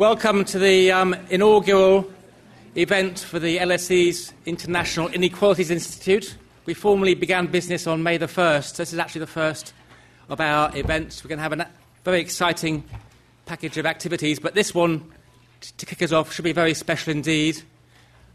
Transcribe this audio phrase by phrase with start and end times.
[0.00, 2.10] Welcome to the um, inaugural
[2.74, 6.36] event for the LSE's International Inequalities Institute.
[6.64, 8.76] We formally began business on May the 1st.
[8.76, 9.74] This is actually the first
[10.30, 11.22] of our events.
[11.22, 11.68] We're going to have a
[12.02, 12.82] very exciting
[13.44, 15.00] package of activities, but this one,
[15.60, 17.60] t- to kick us off, should be very special indeed.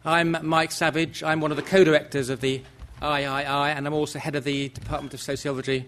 [0.05, 1.23] I'm Mike Savage.
[1.23, 2.61] I'm one of the co directors of the
[3.02, 5.86] III, and I'm also head of the Department of Sociology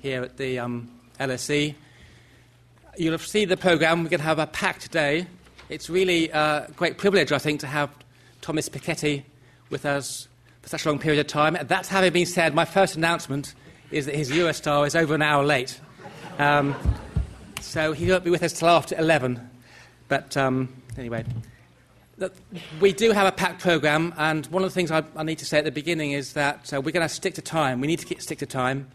[0.00, 1.76] here at the um, LSE.
[2.96, 4.04] You'll have seen the programme.
[4.04, 5.26] We're going to have a packed day.
[5.68, 7.90] It's really a great privilege, I think, to have
[8.40, 9.24] Thomas Piketty
[9.70, 10.28] with us
[10.62, 11.56] for such a long period of time.
[11.62, 13.54] That's having been said, my first announcement
[13.90, 15.80] is that his Eurostar is over an hour late.
[16.38, 16.76] Um,
[17.60, 19.40] so he won't be with us till after 11.
[20.08, 21.24] But um, anyway,
[22.80, 25.46] we do have a packed programme, and one of the things I, I, need to
[25.46, 27.80] say at the beginning is that uh, we're going to stick to time.
[27.80, 28.88] We need to stick to time.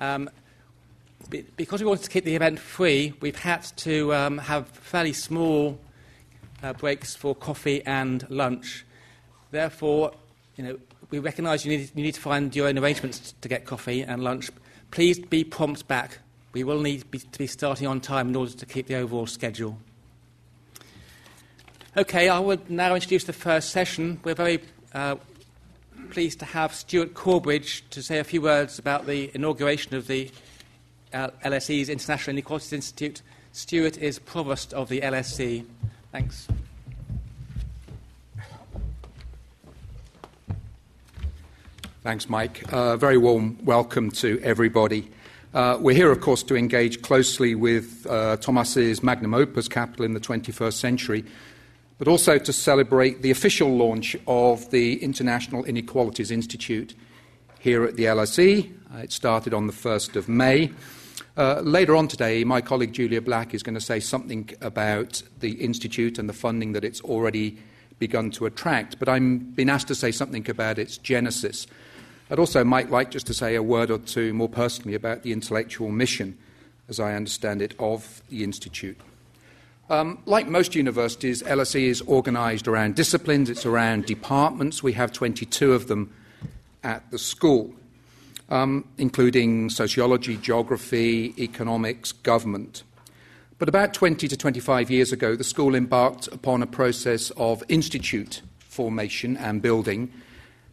[0.00, 0.30] Um,
[1.30, 5.78] because we wanted to keep the event free, we've had to um, have fairly small
[6.62, 8.84] uh, breaks for coffee and lunch.
[9.50, 10.12] Therefore,
[10.56, 10.78] you know,
[11.10, 14.22] we recognise you need, you need to find your own arrangements to get coffee and
[14.22, 14.50] lunch.
[14.90, 16.18] Please be prompt back.
[16.52, 19.26] We will need be, to be starting on time in order to keep the overall
[19.26, 19.78] schedule.
[21.96, 24.20] Okay, I would now introduce the first session.
[24.24, 24.60] We're very
[24.92, 25.16] uh,
[26.10, 30.30] pleased to have Stuart Corbridge to say a few words about the inauguration of the
[31.14, 33.22] LSE's International Inequalities Institute.
[33.52, 35.64] Stuart is Provost of the LSE.
[36.10, 36.48] Thanks.
[42.02, 42.64] Thanks, Mike.
[42.72, 45.10] Uh, very warm welcome to everybody.
[45.54, 50.12] Uh, we're here, of course, to engage closely with uh, Thomas's magnum opus, Capital in
[50.12, 51.24] the 21st Century,
[51.98, 56.94] but also to celebrate the official launch of the International Inequalities Institute
[57.60, 58.70] here at the LSE.
[58.92, 60.72] Uh, it started on the 1st of May.
[61.36, 65.52] Uh, later on today, my colleague Julia Black is going to say something about the
[65.54, 67.58] Institute and the funding that it's already
[67.98, 71.66] begun to attract, but I've been asked to say something about its genesis.
[72.30, 75.32] I'd also might like just to say a word or two more personally about the
[75.32, 76.38] intellectual mission,
[76.88, 78.98] as I understand it, of the Institute.
[79.90, 84.84] Um, like most universities, LSE is organised around disciplines, it's around departments.
[84.84, 86.14] We have 22 of them
[86.84, 87.74] at the school
[88.54, 92.84] um, including sociology, geography, economics, government.
[93.58, 98.42] But about 20 to 25 years ago, the school embarked upon a process of institute
[98.60, 100.12] formation and building,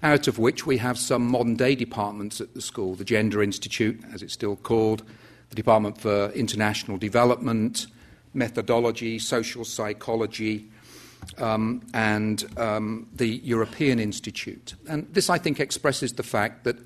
[0.04, 4.00] out of which we have some modern day departments at the school the Gender Institute,
[4.14, 5.04] as it's still called,
[5.50, 7.88] the Department for International Development,
[8.36, 10.70] Methodology, Social Psychology,
[11.40, 14.76] um, and um, the European Institute.
[14.88, 16.78] And this, I think, expresses the fact that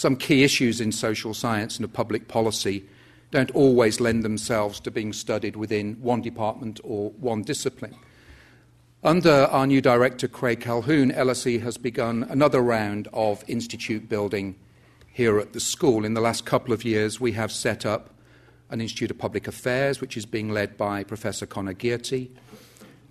[0.00, 2.86] some key issues in social science and of public policy
[3.30, 7.94] don't always lend themselves to being studied within one department or one discipline.
[9.04, 14.56] Under our new director, Craig Calhoun, LSE has begun another round of institute building
[15.12, 16.06] here at the school.
[16.06, 18.08] In the last couple of years, we have set up
[18.70, 22.30] an Institute of Public Affairs, which is being led by Professor Conor Gearty,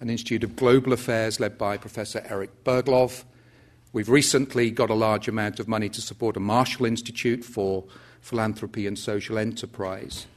[0.02, 3.26] an Institute of Global Affairs led by Professor Erik Berglöf,
[3.92, 7.86] We've recently got a large amount of money to support a Marshall Institute for
[8.22, 10.28] philanthropy and social enterprise.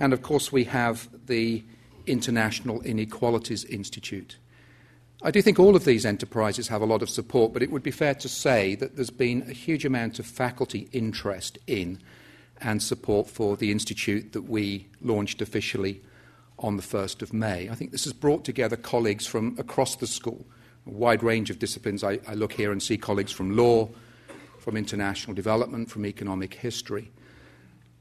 [0.00, 1.62] And of course, we have the
[2.06, 4.38] International Inequalities Institute.
[5.22, 7.82] I do think all of these enterprises have a lot of support, but it would
[7.82, 12.00] be fair to say that there's been a huge amount of faculty interest in
[12.62, 16.00] and support for the institute that we launched officially
[16.58, 17.68] on the 1st of May.
[17.68, 20.46] I think this has brought together colleagues from across the school
[20.84, 22.04] wide range of disciplines.
[22.04, 23.88] I, I look here and see colleagues from law,
[24.58, 27.10] from international development, from economic history,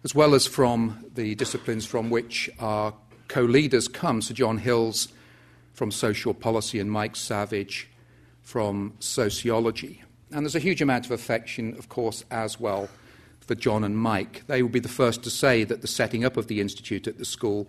[0.04, 2.94] as well as from the disciplines from which our
[3.28, 4.22] co leaders come.
[4.22, 5.10] Sir John Hills
[5.74, 7.90] from social policy and Mike Savage
[8.42, 10.04] from sociology.
[10.32, 12.90] And there's a huge amount of affection, of course, as well
[13.40, 14.44] for John and Mike.
[14.48, 17.18] They will be the first to say that the setting up of the Institute at
[17.18, 17.68] the school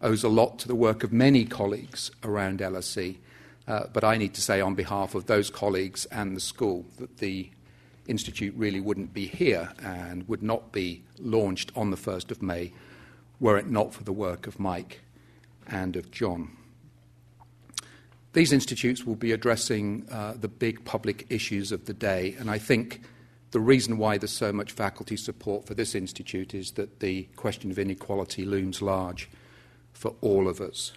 [0.00, 3.16] owes a lot to the work of many colleagues around LSE.
[3.68, 7.18] Uh, but I need to say, on behalf of those colleagues and the school, that
[7.18, 7.50] the
[8.06, 12.72] Institute really wouldn't be here and would not be launched on the 1st of May
[13.38, 15.02] were it not for the work of Mike
[15.66, 16.56] and of John.
[18.32, 22.56] These institutes will be addressing uh, the big public issues of the day, and I
[22.56, 23.02] think
[23.50, 27.70] the reason why there's so much faculty support for this institute is that the question
[27.70, 29.28] of inequality looms large
[29.92, 30.92] for all of us.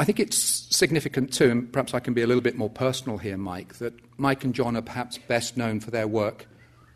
[0.00, 0.38] I think it's
[0.74, 3.92] significant too, and perhaps I can be a little bit more personal here, Mike, that
[4.16, 6.46] Mike and John are perhaps best known for their work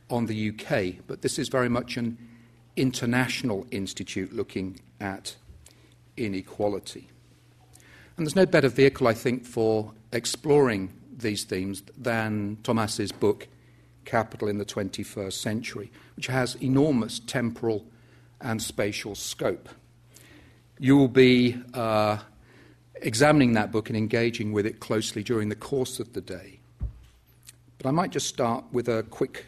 [0.08, 2.16] on the UK, but this is very much an
[2.76, 5.36] international institute looking at
[6.16, 7.10] inequality.
[8.16, 13.48] And there's no better vehicle, I think, for exploring these themes than Thomas's book,
[14.06, 17.84] Capital in the 21st Century, which has enormous temporal
[18.40, 19.68] and spatial scope.
[20.78, 22.20] You will be uh,
[23.04, 26.58] examining that book and engaging with it closely during the course of the day.
[27.78, 29.44] But I might just start with a quick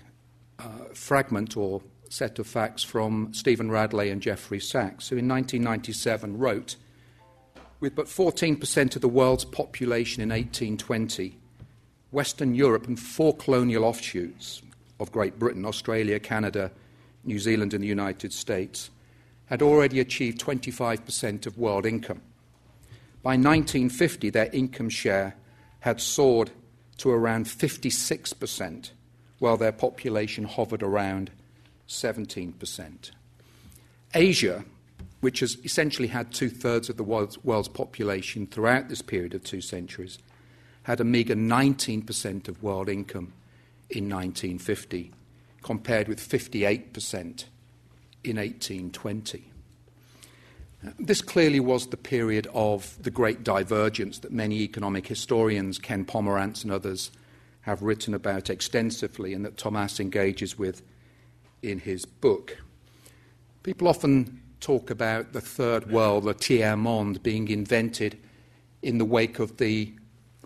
[0.58, 6.38] uh, fragment or set of facts from Steven Radelet and Jeffrey Sachs, who in 1997
[6.38, 6.76] wrote
[7.80, 11.38] With but 14% of the world's population in 1820,
[12.10, 14.62] Western Europe and four colonial offshoots
[15.00, 16.70] of Great Britain, Australia, Canada,
[17.24, 18.90] New Zealand, and the United States
[19.46, 22.20] had already achieved 25% of world income.
[23.26, 25.34] By 1950, their income share
[25.80, 26.52] had soared
[26.98, 28.90] to around 56%,
[29.40, 31.32] while their population hovered around
[31.88, 33.10] 17%.
[34.14, 34.64] Asia,
[35.22, 39.42] which has essentially had two thirds of the world's, world's, population throughout this period of
[39.42, 40.20] two centuries,
[40.84, 43.32] had a meagre 19% of world income
[43.90, 45.10] in 1950,
[45.64, 47.46] compared with 58%
[48.22, 49.50] in 1820.
[50.98, 56.62] This clearly was the period of the great divergence that many economic historians, Ken Pomeranz
[56.62, 57.10] and others,
[57.62, 60.82] have written about extensively and that Thomas engages with
[61.62, 62.58] in his book.
[63.62, 68.18] People often talk about the third world, the tiers monde, being invented
[68.82, 69.92] in the wake of the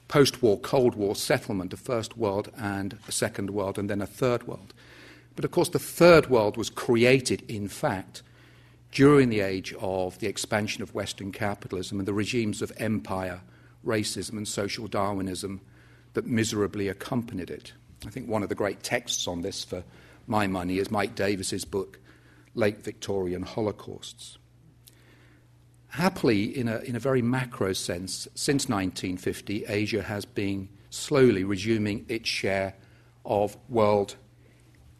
[0.08, 4.06] post war Cold War settlement, a first world and a second world, and then a
[4.06, 4.72] third world.
[5.37, 8.22] But of course, the third world was created, in fact,
[8.92, 13.40] during the age of the expansion of Western capitalism and the regimes of empire,
[13.84, 15.60] racism, and social Darwinism
[16.14, 17.72] that miserably accompanied it.
[18.06, 19.84] I think one of the great texts on this for
[20.26, 22.00] my money is Mike Davis's book,
[22.54, 24.38] Late Victorian Holocausts.
[25.88, 32.06] Happily, in a, in a very macro sense, since 1950, Asia has been slowly resuming
[32.08, 32.75] its share
[33.25, 34.16] of world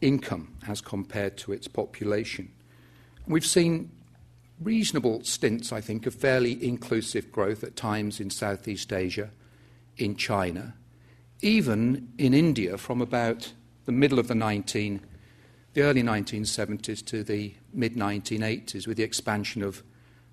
[0.01, 2.51] income as compared to its population.
[3.31, 3.91] We've seen
[4.59, 9.29] reasonable stints, I think, of fairly inclusive growth at times in Southeast Asia,
[9.95, 10.73] in China,
[11.41, 13.53] even in India from about
[13.85, 14.99] the middle of the 19
[15.73, 19.81] the early 1970s to the mid 1980s with the expansion of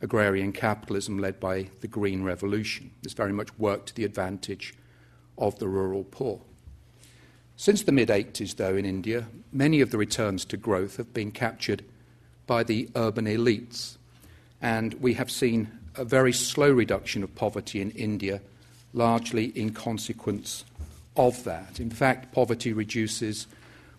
[0.03, 2.91] agrarian capitalism led by the Green Revolution.
[3.03, 4.75] This very much worked to the advantage
[5.39, 6.41] of the rural poor.
[7.55, 11.31] Since the mid 80s, though, in India, many of the returns to growth have been
[11.31, 11.85] captured
[12.49, 13.97] by the urban elites.
[14.61, 18.41] And we have seen a very slow reduction of poverty in India,
[18.93, 20.65] largely in consequence
[21.17, 21.79] of that.
[21.79, 23.47] In fact, poverty reduces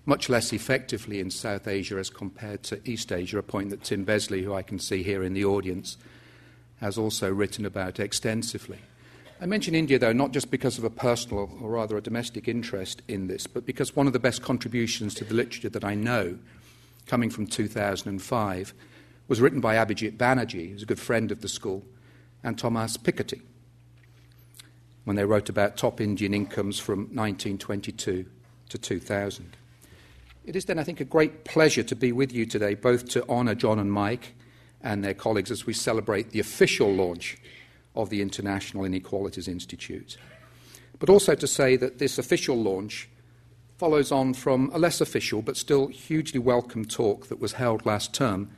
[0.05, 4.03] much less effectively in South Asia as compared to East Asia, a point that Tim
[4.03, 5.97] Besley, who I can see here in the audience,
[6.81, 8.79] has also written about extensively.
[9.41, 13.01] I mention India, though, not just because of a personal or rather a domestic interest
[13.07, 16.37] in this, but because one of the best contributions to the literature that I know,
[17.09, 18.73] coming from 2005,
[19.27, 21.83] was written by Abhijit Banerjee, who's a good friend of the school,
[22.43, 23.41] and Thomas Piketty,
[25.05, 28.27] when they wrote about top Indian incomes from 1922
[28.69, 29.57] to 2000.
[30.45, 33.27] It is then, I think, a great pleasure to be with you today, both to
[33.27, 34.35] honour John and Mike
[34.81, 37.37] and their colleagues as we celebrate the official launch
[37.95, 40.17] of the International Inequalities Institute,
[40.99, 43.09] but also to say that this official launch
[43.79, 48.13] follows on from a less official but still hugely welcome talk that was held last
[48.13, 48.49] term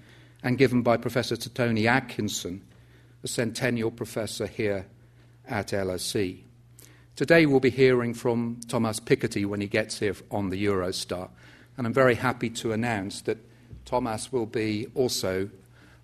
[0.42, 2.64] and given by Professor Tony Atkinson,
[3.24, 4.88] a centennial professor here
[5.48, 6.40] at LSE.
[7.16, 11.30] Today we'll be hearing from Thomas Piketty when he gets here on the Eurostar.
[11.78, 13.38] And I'm very happy to announce that
[13.86, 15.52] Thomas will be also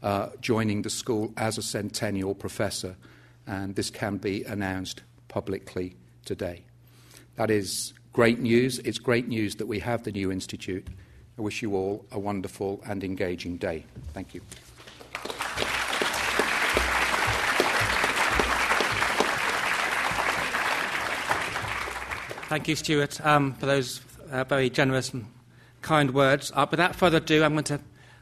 [0.03, 2.95] uh, joining the school as a centennial professor,
[3.47, 6.65] and this can be announced publicly today.
[7.35, 8.79] That is great news.
[8.79, 10.87] It's great news that we have the new institute.
[11.37, 13.85] I wish you all a wonderful and engaging day.
[14.11, 14.41] Thank you.
[22.49, 25.27] Thank you, Stuart, um, for those uh, very generous and
[25.83, 26.51] kind words.
[26.55, 27.79] Uh, without further ado, I'm going to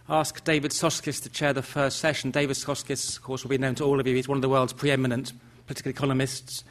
[0.09, 2.31] ask David Soskice to chair the first session.
[2.31, 4.13] David Soskice, of course, will be known to all of you.
[4.13, 5.31] He's one of the world's preeminent
[5.67, 6.65] political economists.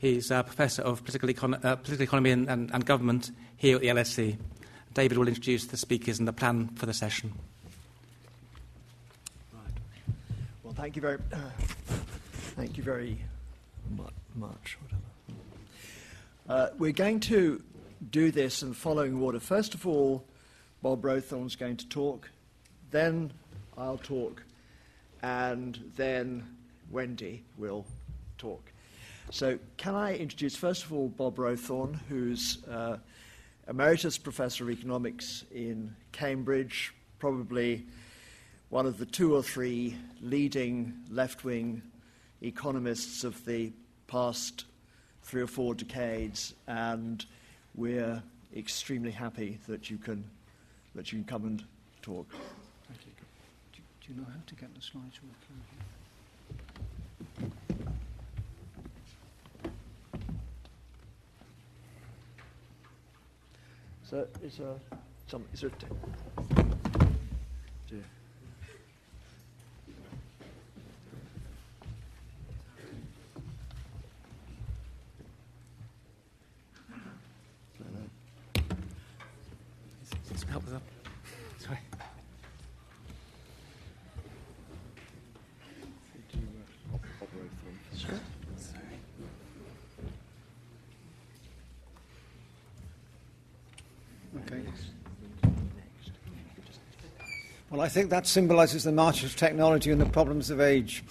[0.00, 3.82] He's a professor of political, econ- uh, political economy and, and, and, government here at
[3.82, 4.38] the LSE.
[4.94, 7.34] David will introduce the speakers and the plan for the session.
[9.52, 9.62] Right.
[10.64, 11.36] Well, thank you very, uh,
[12.56, 13.18] thank you very
[14.34, 14.78] much.
[16.48, 17.62] Uh, we're going to
[18.10, 19.38] do this in the following order.
[19.38, 20.24] First of all,
[20.80, 22.30] Bob Rowthorn's going to talk,
[22.90, 23.32] then
[23.76, 24.42] I'll talk,
[25.22, 26.56] and then
[26.90, 27.84] Wendy will
[28.38, 28.69] talk.
[29.32, 32.96] So, can I introduce, first of all, Bob Rowthorn, who's uh,
[33.68, 37.86] Emeritus Professor of Economics in Cambridge, probably
[38.70, 41.80] one of the two or three leading left wing
[42.42, 43.72] economists of the
[44.08, 44.64] past
[45.22, 47.24] three or four decades, and
[47.76, 48.20] we're
[48.56, 50.24] extremely happy that you can,
[50.96, 51.64] that you can come and
[52.02, 52.28] talk.
[52.88, 53.12] Thank you.
[53.74, 55.69] Do, do you know how to get the slides working?
[64.10, 64.96] So, is there uh,
[65.28, 65.70] some, is there,
[67.88, 68.02] do,
[80.32, 80.82] Just help us up.
[81.58, 81.78] Sorry.
[86.32, 88.18] do uh, Bob Rowthorn?
[94.36, 94.62] Okay.
[97.80, 101.02] Well, I think that symbolizes the march of technology and the problems of age.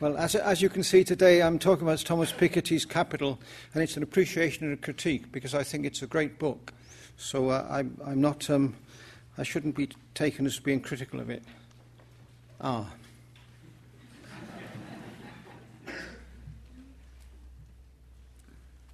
[0.00, 3.40] Well, as, as you can see today, I'm talking about Thomas Piketty's Capital,
[3.72, 6.74] and it's an appreciation and a critique because I think it's a great book.
[7.16, 8.76] So uh, I'm, I'm not, um,
[9.38, 11.42] I shouldn't be taken as being critical of it.
[12.60, 12.92] Ah.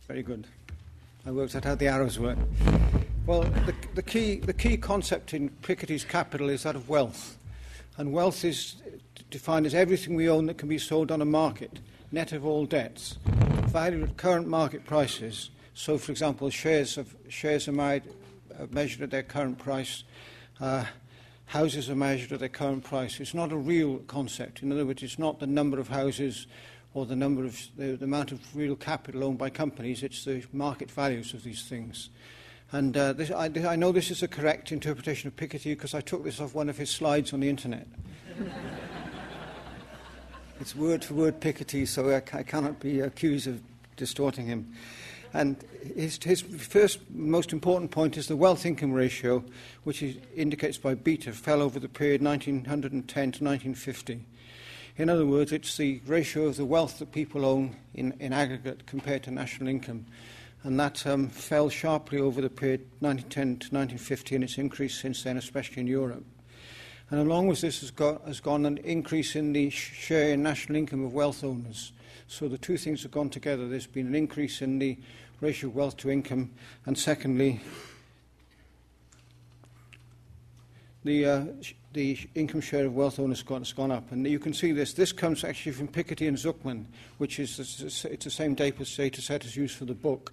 [0.07, 0.47] Very good.
[1.27, 2.39] I worked out how the arrows work.
[3.27, 7.39] Well, the, the, key, the key concept in Piketty's capital is that of wealth.
[7.97, 8.77] And wealth is
[9.31, 12.65] defined as everything we own that can be sold on a market, net of all
[12.65, 13.19] debts,
[13.67, 15.51] valued at current market prices.
[15.75, 18.03] So, for example, shares, of, shares are made,
[18.59, 20.03] uh, measured at their current price,
[20.61, 20.85] uh,
[21.47, 23.21] houses are measured at their current price.
[23.21, 24.63] It's not a real concept.
[24.63, 26.47] In other words, it's not the number of houses
[26.95, 30.03] or the number of the, the amount of real capital owned by companies.
[30.03, 32.09] It's the market values of these things.
[32.73, 36.01] And uh, this, I, I know this is a correct interpretation of Piketty because I
[36.01, 37.87] took this off one of his slides on the internet.
[40.61, 43.61] it's word for word Piketty, so I, I cannot be accused of
[43.97, 44.73] distorting him.
[45.33, 45.57] And
[45.97, 49.45] his, his first most important point is the wealth income ratio,
[49.85, 54.25] which is, indicates by beta, fell over the period 1910 to 1950.
[54.97, 58.87] In other words, it's the ratio of the wealth that people own in, in aggregate
[58.87, 60.07] compared to national income.
[60.63, 65.23] And that um, fell sharply over the period 1910 to 1950, and it's increased since
[65.23, 66.25] then, especially in Europe.
[67.11, 70.77] And along with this has, got, has gone an increase in the share in national
[70.77, 71.93] income of wealth owners.
[72.29, 73.69] So the two things have gone together.
[73.69, 74.99] There's been an increase in the
[75.41, 76.51] ratio of wealth to income,
[76.85, 77.61] and secondly,
[81.03, 81.45] the, uh,
[81.93, 84.13] the income share of wealth owners has gone up.
[84.13, 84.93] And you can see this.
[84.93, 86.85] This comes actually from Piketty and Zucman,
[87.19, 87.59] which is
[88.05, 90.33] it's the same data set as used for the book.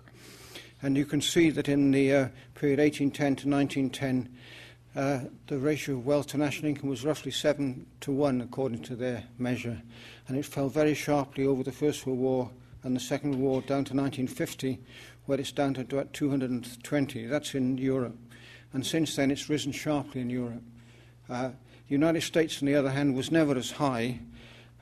[0.82, 4.30] And you can see that in the uh, period 1810 to 1910,
[4.96, 8.96] uh, the ratio of wealth to national income was roughly 7 to 1, according to
[8.96, 9.82] their measure.
[10.28, 12.52] And it fell very sharply over the First World War
[12.84, 14.80] and the Second World War down to 1950,
[15.26, 17.26] where it's down to 220.
[17.26, 18.18] That's in Europe.
[18.74, 20.64] And since then, it's risen sharply in Europe.
[21.30, 24.20] Uh, the United States, on the other hand, was never as high,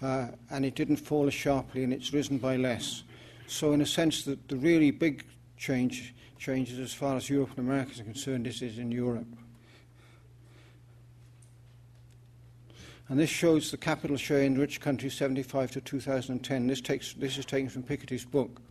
[0.02, 3.04] uh, and it didn't fall as sharply, and it's risen by less.
[3.48, 5.24] So, in a sense, the, the really big
[5.58, 8.46] change changes as far as Europe and America are concerned.
[8.46, 9.28] This is in Europe.
[13.08, 16.68] And this shows the capital share in rich countries 75 to 2010.
[16.68, 18.62] This, takes, this is taken from Piketty's book.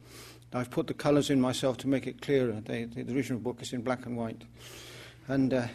[0.53, 2.61] I've put the colours in myself to make it clearer.
[2.65, 4.43] They, the, original book is in black and white.
[5.27, 5.67] And uh,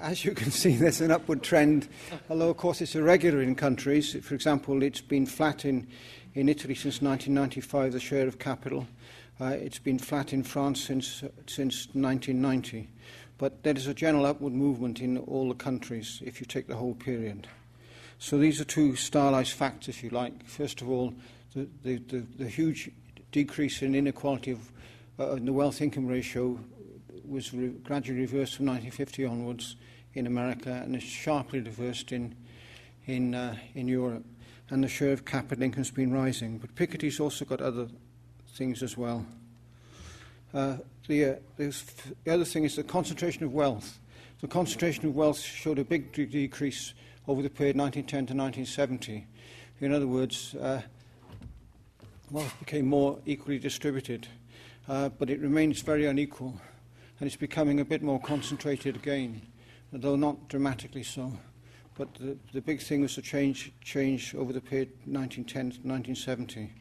[0.00, 1.88] as you can see, there's an upward trend,
[2.28, 4.16] although, of course, it's irregular in countries.
[4.22, 5.86] For example, it's been flat in,
[6.34, 8.86] in Italy since 1995, the share of capital.
[9.40, 12.88] Uh, it's been flat in France since, uh, since 1990.
[13.38, 16.76] But there is a general upward movement in all the countries if you take the
[16.76, 17.46] whole period.
[18.18, 20.46] So these are two stylized facts, if you like.
[20.46, 21.14] First of all,
[21.54, 22.90] the, the, the, the huge
[23.32, 24.70] decrease in inequality of
[25.18, 26.58] uh, in the wealth income ratio
[27.30, 29.76] was re- gradually reversed from 1950 onwards
[30.14, 32.34] in America and is sharply reversed in,
[33.06, 34.24] in, uh, in Europe.
[34.68, 36.58] And the share of capital income has been rising.
[36.58, 37.88] But Piketty's also got other
[38.54, 39.24] things as well.
[40.52, 41.74] Uh, the, uh, the
[42.26, 43.98] other thing is the concentration of wealth.
[44.40, 46.94] The concentration of wealth showed a big de- decrease
[47.28, 49.26] over the period 1910 to 1970.
[49.80, 50.82] In other words, uh,
[52.30, 54.26] wealth became more equally distributed,
[54.88, 56.60] uh, but it remains very unequal
[57.20, 59.42] and it's becoming a bit more concentrated again,
[59.92, 61.38] though not dramatically so.
[62.00, 66.72] but the, the big thing was the change, change over the period 1910 to 1970.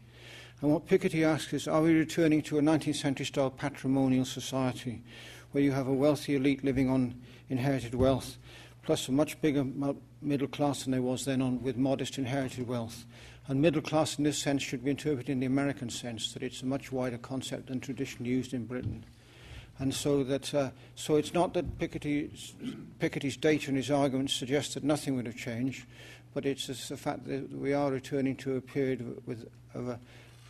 [0.62, 5.04] And what Piketty asks is, are we returning to a 19th century style patrimonial society
[5.52, 7.16] where you have a wealthy elite living on
[7.50, 8.38] inherited wealth,
[8.82, 9.66] plus a much bigger
[10.22, 13.06] middle class than there was then on, with modest inherited wealth?
[13.48, 16.62] And middle class in this sense should be interpreted in the American sense, that it's
[16.62, 19.04] a much wider concept than traditionally used in Britain.
[19.80, 22.54] And so, that, uh, so it's not that Piketty's,
[23.00, 25.86] Piketty's data and his arguments suggest that nothing would have changed,
[26.34, 30.00] but it's the fact that we are returning to a period with, of a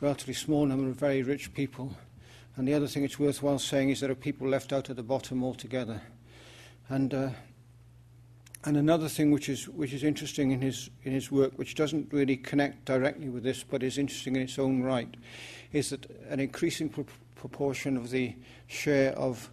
[0.01, 1.95] relatively small number of very rich people.
[2.55, 4.95] And the other thing it's worthwhile saying is that there are people left out at
[4.95, 6.01] the bottom altogether.
[6.89, 7.29] And, uh,
[8.65, 12.11] and another thing which is, which is interesting in his, in his work, which doesn't
[12.11, 15.15] really connect directly with this, but is interesting in its own right,
[15.71, 17.05] is that an increasing pro-
[17.39, 18.35] proportion of the
[18.67, 19.49] share of,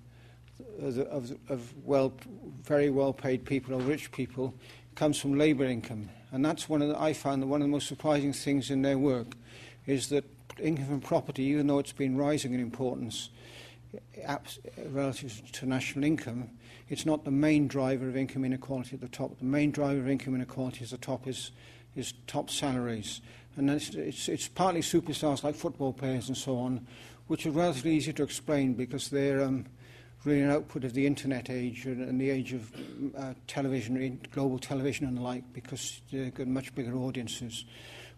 [0.80, 2.12] of, of, well,
[2.62, 4.52] very well paid people or rich people
[4.94, 6.08] comes from labour income.
[6.32, 8.82] And that's one of the, I found that one of the most surprising things in
[8.82, 9.36] their work
[9.86, 10.24] is that
[10.58, 13.30] income from property, even though it's been rising in importance
[14.88, 16.50] relative to national income,
[16.88, 19.38] it's not the main driver of income inequality at the top.
[19.38, 21.52] The main driver of income inequality at the top is,
[21.94, 23.20] is top salaries.
[23.56, 26.86] And it's, it's, it's partly superstars like football players and so on,
[27.26, 29.66] which are relatively easy to explain because they're um,
[30.24, 32.72] really an output of the internet age and, and the age of
[33.16, 37.64] uh, television, global television and the like, because they've got much bigger audiences.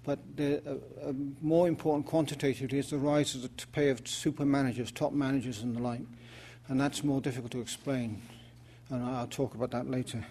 [0.05, 1.12] But the uh, uh,
[1.43, 5.77] more important quantitatively is the rise of the pay of super managers, top managers, and
[5.77, 6.00] the like.
[6.69, 8.23] And that's more difficult to explain.
[8.91, 10.25] And I'll talk about that later.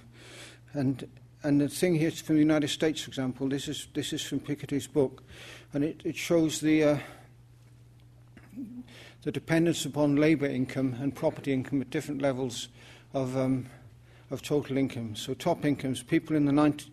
[0.73, 1.07] And,
[1.43, 4.39] and the thing here from the United States, for example, this is, this is from
[4.39, 5.23] Piketty's book,
[5.73, 6.97] and it, it shows the, uh,
[9.27, 12.69] the dependence upon labour income and property income at different levels
[13.13, 13.65] of, um,
[14.31, 15.17] of total income.
[15.17, 16.89] So top incomes, people in the 90,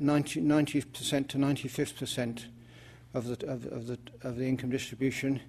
[0.00, 2.46] 90, 90% to 95%
[3.14, 5.40] of the, of, of, the, of the income distribution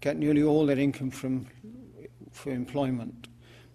[0.00, 1.46] get nearly all their income from
[2.44, 3.28] employment.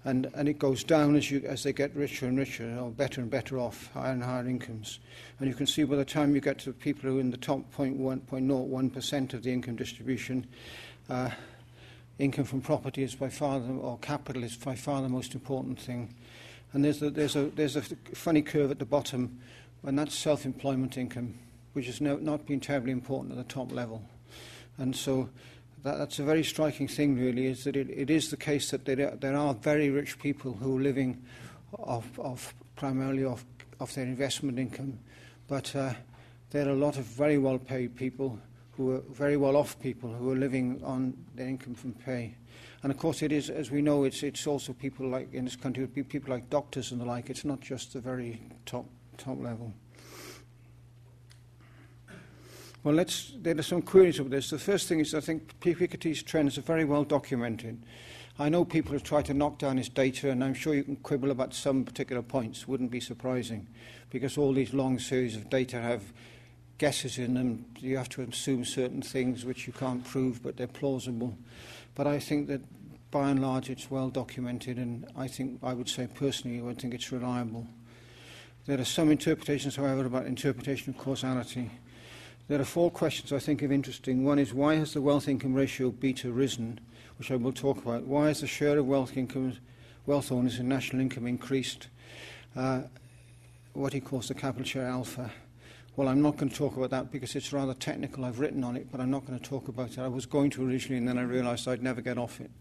[0.04, 3.22] And, and it goes down as, you, as they get richer and richer, or better
[3.22, 5.00] and better off, higher and higher incomes.
[5.40, 7.38] And you can see by the time you get to people who are in the
[7.38, 10.46] top 0.01% of the income distribution,
[11.10, 11.30] uh,
[12.20, 15.80] income from property is by far, the, or capital is by far the most important
[15.80, 16.14] thing.
[16.74, 19.40] And there's a, there's a, there's a funny curve at the bottom
[19.86, 21.36] and that's self-employment income,
[21.74, 24.02] which has no, not been terribly important at the top level.
[24.78, 25.30] And so
[25.84, 28.86] that, that's a very striking thing, really, is that it, it is the case that
[28.86, 31.22] there there are very rich people who are living
[31.78, 33.44] off, off primarily off,
[33.80, 35.00] off their investment income,
[35.48, 35.94] but uh,
[36.52, 38.40] there are a lot of very well-paid people
[38.78, 42.36] who are very well-off people who are living on their income from pay.
[42.82, 45.56] And of course, it is, as we know, it's, it's also people like in this
[45.56, 47.30] country, people like doctors and the like.
[47.30, 48.86] It's not just the very top
[49.18, 49.74] top level.
[52.84, 54.50] Well, let's, there are some queries of this.
[54.50, 57.82] The first thing is I think Piketty's trends are very well documented.
[58.38, 60.98] I know people have tried to knock down his data, and I'm sure you can
[60.98, 62.68] quibble about some particular points.
[62.68, 63.68] Wouldn't be surprising,
[64.10, 66.12] because all these long series of data have
[66.78, 67.66] guesses in them.
[67.80, 71.38] You have to assume certain things which you can't prove, but they're plausible.
[71.96, 72.62] But I think that
[73.12, 76.80] by and large it's well documented, and I think I would say personally I would
[76.80, 77.68] think it's reliable.
[78.66, 81.70] There are some interpretations, however, about interpretation of causality.
[82.48, 84.24] There are four questions I think of interesting.
[84.24, 86.80] One is why has the wealth income ratio beta risen,
[87.18, 88.04] which I will talk about?
[88.04, 89.58] Why has the share of wealth income,
[90.06, 91.88] wealth owners in national income increased?
[92.56, 92.84] Uh,
[93.74, 95.32] what he calls the capital share alpha.
[95.96, 98.26] Well, I'm not going to talk about that because it's rather technical.
[98.26, 100.00] I've written on it, but I'm not going to talk about it.
[100.00, 102.52] I was going to originally, and then I realised I'd never get off it.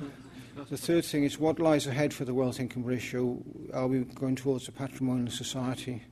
[0.70, 3.42] The third thing is what lies ahead for the wealth income ratio?
[3.72, 6.04] Are we going towards a patrimonial society?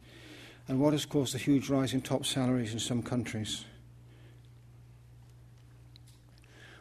[0.67, 3.65] And what has caused the huge rise in top salaries in some countries?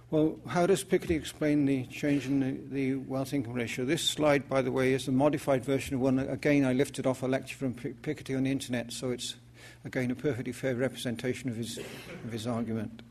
[0.09, 3.85] Well, how does Piketty explain the change in the, the, wealth income ratio?
[3.85, 6.19] This slide, by the way, is a modified version of one.
[6.19, 9.35] Again, I lifted off a lecture from Piketty on the internet, so it's,
[9.85, 11.77] again, a perfectly fair representation of his,
[12.25, 13.01] of his argument.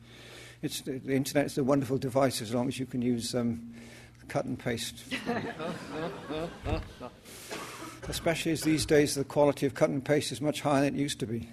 [0.63, 3.75] It's, the, the internet is a wonderful device as long as you can use um,
[4.29, 5.05] cut and paste.
[8.09, 10.99] Especially as these days the quality of cut and paste is much higher than it
[10.99, 11.49] used to be.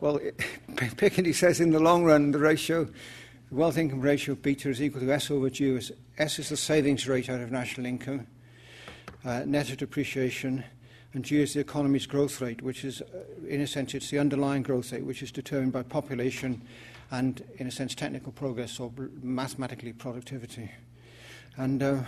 [0.00, 0.18] well,
[0.70, 5.00] Piketty says in the long run the ratio, the wealth income ratio beta is equal
[5.00, 5.78] to S over G.
[6.18, 8.26] S is the savings rate out of national income,
[9.24, 10.64] uh, net of depreciation,
[11.14, 14.18] and G is the economy's growth rate, which is, uh, in a sense, it's the
[14.18, 16.62] underlying growth rate, which is determined by population
[17.10, 18.90] and, in a sense, technical progress or
[19.22, 20.70] mathematically productivity.
[21.56, 22.02] And, uh,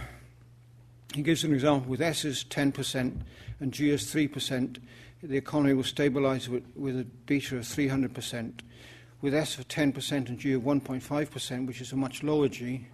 [1.14, 3.20] He gives an example with S is 10%
[3.60, 4.78] and G is 3%.
[5.22, 8.60] The economy will stabilise with, with a beta of 300%.
[9.20, 12.88] With S of 10% and G of 1.5%, which is a much lower G,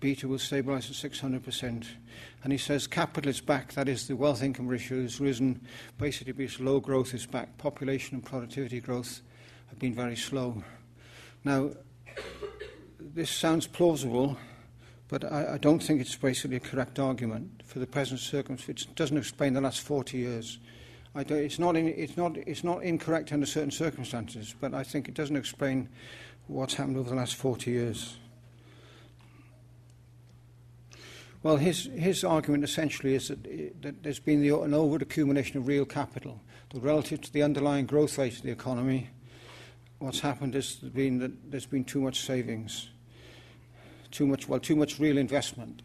[0.00, 1.86] beta will stabilise at 600%.
[2.42, 5.60] And he says capital is back, that is, the wealth income ratio has risen
[5.98, 7.56] basically because low growth is back.
[7.58, 9.20] Population and productivity growth
[9.68, 10.62] have been very slow.
[11.44, 11.70] Now,
[12.98, 14.36] this sounds plausible,
[15.08, 18.86] but I, I don't think it's basically a correct argument for the present circumstances.
[18.88, 20.58] It doesn't explain the last 40 years.
[21.14, 25.14] it's, not in, it's, not, it's not incorrect under certain circumstances, but I think it
[25.14, 25.88] doesn't explain
[26.46, 28.16] what's happened over the last 40 years.
[31.42, 33.42] Well, his, his argument essentially is that,
[33.82, 36.40] that there's been the, an over accumulation of real capital.
[36.72, 39.08] That relative to the underlying growth rate of the economy,
[39.98, 42.90] what's happened has been that there's been too much savings,
[44.10, 45.82] too much, well, too much real investment.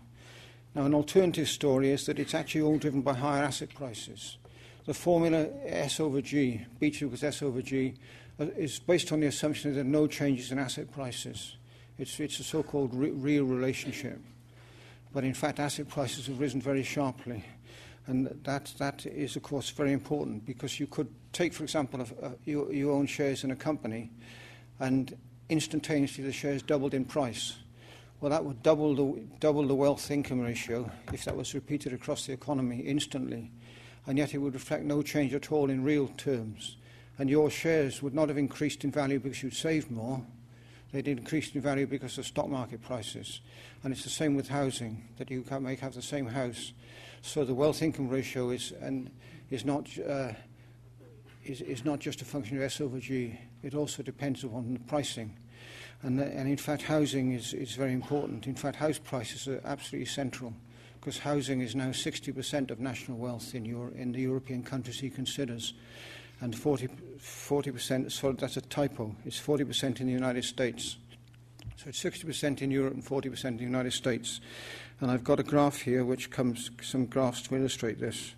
[0.74, 4.38] Now, an alternative story is that it's actually all driven by higher asset prices.
[4.86, 7.96] The formula S over G, beta equals S over G,
[8.39, 11.56] uh, is based on the assumption that there are no changes in asset prices.
[11.98, 14.20] It's, it's a so-called re- real relationship.
[15.15, 17.45] But in fact, asset prices have risen very sharply.
[18.06, 22.25] And that, that is, of course, very important because you could take, for example, a,
[22.25, 24.12] a, you, you own shares in a company
[24.82, 27.56] and instantaneously the shares doubled in price.
[28.19, 32.25] Well, that would double the, double the wealth income ratio if that was repeated across
[32.25, 33.51] the economy instantly.
[34.08, 36.75] And yet it would reflect no change at all in real terms.
[37.17, 40.21] And your shares would not have increased in value because you'd saved more.
[40.95, 43.41] They'd increased in value because of stock market prices.
[43.84, 46.71] And it's the same with housing, that you can make have the same house.
[47.21, 49.12] So the wealth income ratio is, and
[49.49, 50.31] is, not, uh,
[51.43, 54.79] is, is not just a function of S over G, it also depends upon the
[54.79, 55.36] pricing.
[56.01, 58.47] And, and in fact, housing is, is very important.
[58.47, 60.53] In fact, house prices are absolutely central
[61.01, 65.10] because housing is now 60% of national wealth in, Euro, in the European countries he
[65.10, 65.73] considers.
[66.39, 66.88] And 40,
[67.19, 70.97] 40%, sorry, that's a typo, it's 40% in the United States.
[71.78, 74.39] So it's 60% in Europe and 40% in the United States.
[75.01, 78.34] And I've got a graph here which comes, some graphs to illustrate this.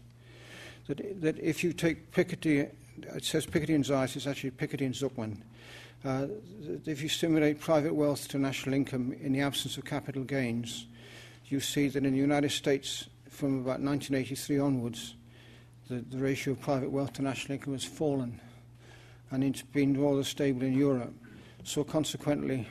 [0.88, 2.70] That, that if you take Piketty,
[3.16, 5.42] it says Piketty and Saez, it's actually Piketty and Zucman.
[6.06, 6.28] Uh,
[6.86, 10.86] if you simulate private wealth to national income in the absence of capital gains,
[11.46, 15.16] you see that in the United States, from about 1983 onwards,
[15.90, 18.40] the, the ratio of private wealth to national income has fallen,
[19.32, 21.14] and it's been rather stable in Europe.
[21.64, 22.68] So consequently,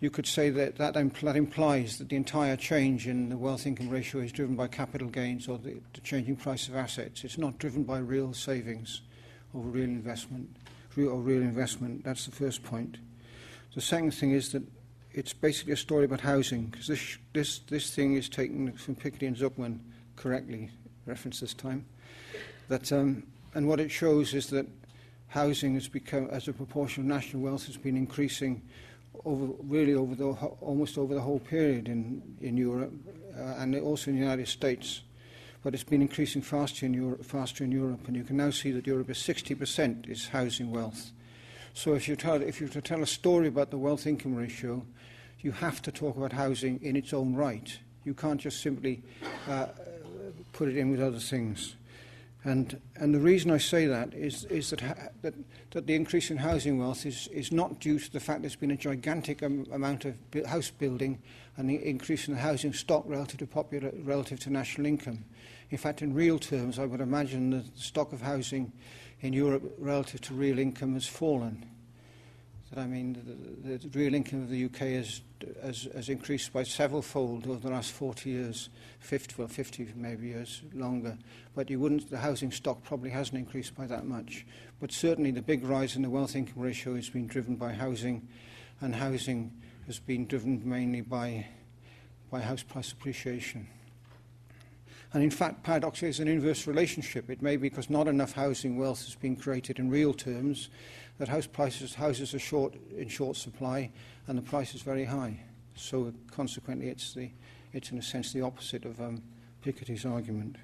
[0.00, 3.66] you could say that that, impl- that implies that the entire change in the wealth
[3.66, 7.24] income ratio is driven by capital gains or the, the changing price of assets.
[7.24, 9.02] It's not driven by real savings
[9.52, 10.56] or real investment.
[10.94, 12.04] Real, or real investment.
[12.04, 12.98] That's the first point.
[13.74, 14.62] The second thing is that
[15.12, 19.26] it's basically a story about housing because this, this, this thing is taken from Piketty
[19.26, 19.80] and Zucman
[20.16, 20.70] correctly,
[21.06, 21.86] referenced this time.
[22.68, 24.66] That, um, and what it shows is that
[25.28, 28.62] housing has become, as a proportion of national wealth, has been increasing
[29.24, 32.92] over, really over the, almost over the whole period in, in Europe
[33.36, 35.02] uh, and also in the United States.
[35.62, 38.70] But it's been increasing faster in, Europe, faster in Europe, and you can now see
[38.72, 41.10] that Europe is 60% is housing wealth.
[41.74, 44.84] So if you, tell, if you to tell a story about the wealth-income ratio,
[45.40, 47.78] you have to talk about housing in its own right.
[48.04, 49.02] You can't just simply
[49.48, 49.66] uh,
[50.52, 51.76] put it in with other things.
[52.44, 55.34] And, and the reason I say that is, is that, ha- that,
[55.72, 58.70] that the increase in housing wealth is, is not due to the fact there's been
[58.70, 61.20] a gigantic amount of house building
[61.56, 65.24] and the increase in the housing stock relative to, popular, relative to national income.
[65.70, 68.72] In fact, in real terms, I would imagine the stock of housing
[69.20, 71.66] in Europe relative to real income has fallen.
[72.70, 75.22] That I mean, the, the real income of the UK has,
[75.62, 78.68] has, has increased by several fold over the last 40 years,
[79.00, 81.16] 50, well, 50 maybe years longer.
[81.54, 84.46] But you wouldn't, the housing stock probably hasn't increased by that much.
[84.80, 88.28] But certainly the big rise in the wealth income ratio has been driven by housing,
[88.80, 89.52] and housing
[89.86, 91.46] has been driven mainly by,
[92.30, 93.68] by house price appreciation.
[95.12, 97.30] And in fact, paradoxically, there's an inverse relationship.
[97.30, 100.68] It may be because not enough housing wealth has been created in real terms,
[101.18, 103.90] that house prices, houses are short, in short supply
[104.26, 105.40] and the price is very high.
[105.74, 107.30] So consequently, it's, the,
[107.72, 109.22] it's in a sense the opposite of um,
[109.64, 110.56] Piketty's argument.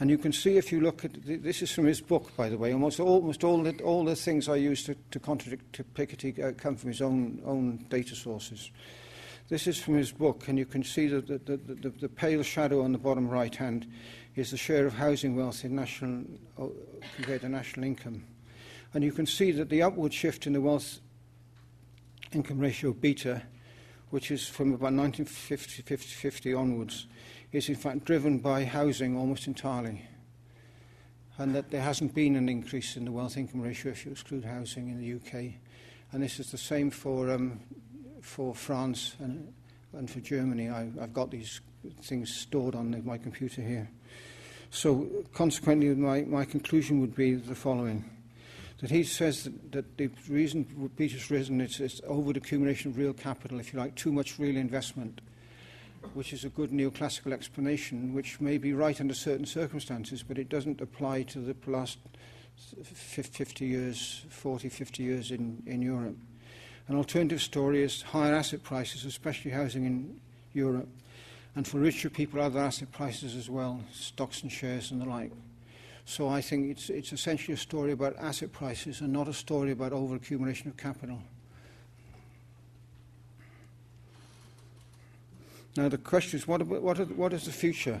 [0.00, 2.56] And you can see if you look at this is from his book, by the
[2.56, 2.72] way.
[2.72, 6.52] Almost, almost all, the, all the things I use to, to contradict to Piketty uh,
[6.52, 8.70] come from his own, own data sources.
[9.48, 12.42] This is from his book, and you can see that the, the, the, the pale
[12.42, 13.90] shadow on the bottom right hand
[14.36, 16.24] is the share of housing wealth in national,
[16.60, 16.66] uh,
[17.16, 18.24] compared to national income.
[18.94, 21.00] And you can see that the upward shift in the wealth
[22.32, 23.42] income ratio beta
[24.10, 27.06] which is from about 1950 50, 50 onwards,
[27.52, 30.02] is in fact driven by housing almost entirely.
[31.36, 34.44] And that there hasn't been an increase in the wealth income ratio if you exclude
[34.44, 35.52] housing in the UK.
[36.12, 37.60] And this is the same for, um,
[38.22, 39.52] for France and,
[39.92, 40.68] and for Germany.
[40.68, 41.60] I, I've got these
[42.02, 43.88] things stored on the, my computer here.
[44.70, 48.04] So, consequently, my, my conclusion would be the following
[48.80, 52.96] that he says that, that the reason beta's risen is, is over the accumulation of
[52.96, 55.20] real capital, if you like, too much real investment,
[56.14, 60.48] which is a good neoclassical explanation, which may be right under certain circumstances, but it
[60.48, 61.98] doesn't apply to the last
[62.82, 66.16] 50 years, 40, 50 years in, in Europe.
[66.86, 70.20] An alternative story is higher asset prices, especially housing in
[70.54, 70.88] Europe,
[71.54, 75.32] and for richer people, other asset prices as well, stocks and shares and the like.
[76.08, 79.72] So I think it's, it's essentially a story about asset prices and not a story
[79.72, 81.18] about overaccumulation of capital.
[85.76, 88.00] Now the question is, what, what, are, what is the future?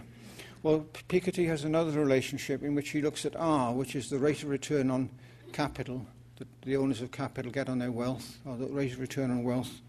[0.62, 4.42] Well, Piketty has another relationship in which he looks at R, which is the rate
[4.42, 5.10] of return on
[5.52, 6.06] capital
[6.38, 9.44] that the owners of capital get on their wealth, or the rate of return on
[9.44, 9.82] wealth,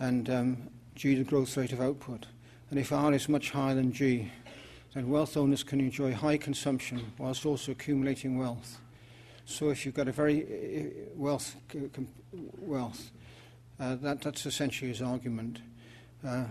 [0.00, 0.56] and um,
[0.96, 2.26] G, the growth rate of output.
[2.68, 4.32] And if R is much higher than G,
[4.94, 8.78] then wealth owners can enjoy high consumption whilst also accumulating wealth.
[9.46, 11.56] So if you've got a very uh, wealth,
[12.58, 13.10] wealth
[13.80, 15.60] uh, that, that's essentially his argument.
[16.26, 16.44] Uh,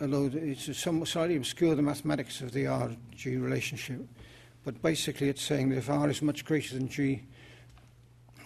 [0.00, 4.00] although it's somewhat slightly obscure the mathematics of the RG relationship,
[4.64, 7.22] but basically it's saying that if R is much greater than G,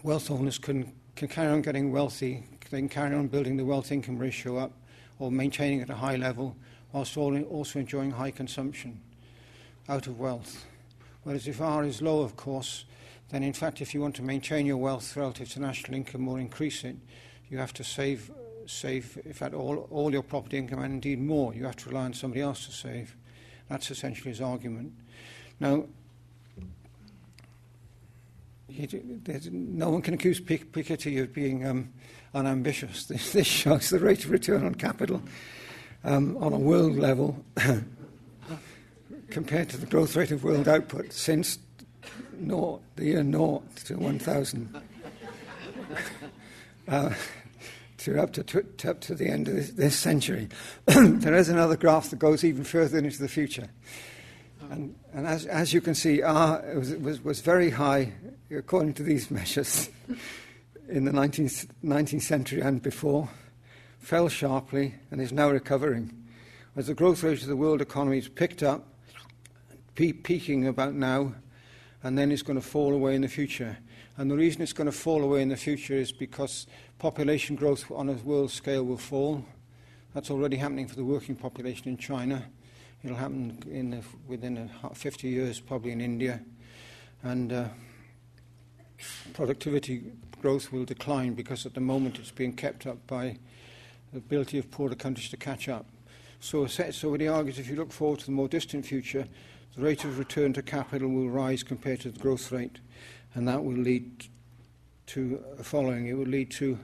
[0.03, 3.91] wealth owners can, can carry on getting wealthy, they can carry on building the wealth
[3.91, 4.73] income ratio up
[5.19, 6.57] or maintaining it at a high level
[6.93, 9.01] whilst also enjoying high consumption
[9.91, 10.65] out of wealth.
[11.25, 12.85] Whereas if R is low, of course,
[13.31, 16.39] then in fact, if you want to maintain your wealth relative to national income or
[16.39, 16.97] increase it,
[17.49, 18.31] you have to save,
[18.67, 21.53] save in fact, all, all your property income and indeed more.
[21.55, 23.17] You have to rely on somebody else to save.
[23.69, 24.93] That's essentially his argument.
[25.59, 25.85] Now,
[29.51, 31.93] no one can accuse Piketty of being um,
[32.33, 33.07] unambitious.
[33.07, 35.21] This, this, shows the rate of return on capital
[36.05, 37.45] um, on a world level
[39.31, 41.59] compared to the growth rate of world output since
[42.33, 44.83] the year naught to 1000,
[46.89, 47.15] uh,
[47.99, 50.49] to up to, to, up to the end of this, this century.
[50.87, 53.69] there is another graph that goes even further into the future.
[54.71, 58.13] And, and as, as you can see, R was, was, was very high,
[58.51, 59.91] according to these measures,
[60.89, 63.29] in the 19th, 19th century and before,
[63.99, 66.17] fell sharply, and is now recovering.
[66.77, 68.87] As the growth rate of the world economy has picked up,
[69.95, 71.35] pe- peaking about now,
[72.03, 73.77] and then it's going to fall away in the future.
[74.17, 76.67] And the reason it's going to fall away in the future is because
[76.99, 79.45] population growth on a world scale will fall.
[80.15, 82.45] That's already happening for the working population in China.
[83.03, 86.43] It'll happen in the, within a 50 years, probably in India.
[87.23, 87.69] And uh,
[89.33, 93.39] productivity growth will decline because at the moment it's being kept up by
[94.13, 95.87] the ability of poorer countries to catch up.
[96.41, 99.27] So, so what he argues, if you look forward to the more distant future,
[99.77, 102.79] the rate of return to capital will rise compared to the growth rate,
[103.35, 104.27] and that will lead
[105.07, 106.07] to the following.
[106.07, 106.79] It will lead to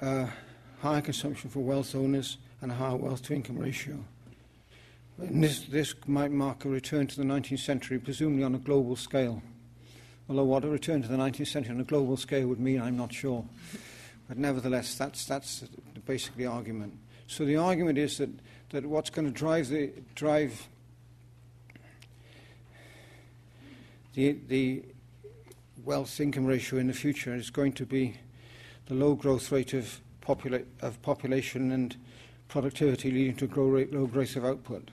[0.00, 0.26] uh,
[0.80, 3.98] higher consumption for wealth owners and a higher wealth to income ratio.
[5.18, 8.94] And this, this might mark a return to the 19th century, presumably on a global
[8.94, 9.42] scale.
[10.28, 12.96] Although what a return to the 19th century on a global scale would mean, I'm
[12.96, 13.44] not sure.
[14.28, 15.64] But nevertheless, that's, that's
[16.06, 16.96] basically the argument.
[17.26, 18.30] So the argument is that,
[18.70, 20.68] that what's going to drive, the, drive
[24.18, 24.82] the, the
[25.84, 28.16] wealth income ratio in the future is going to be
[28.86, 31.96] the low growth rate of, popula- of population and
[32.48, 34.90] productivity leading to grow rate, low growth of output.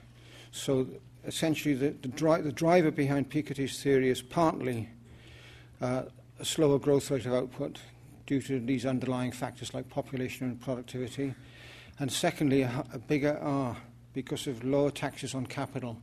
[0.52, 0.86] So
[1.24, 4.90] essentially, the, the, dri- the driver behind Piketty's theory is partly
[5.80, 6.04] uh,
[6.38, 7.80] a slower growth rate of output
[8.28, 11.34] due to these underlying factors like population and productivity,
[11.98, 13.76] and secondly, a, a bigger R
[14.12, 15.96] because of lower taxes on capital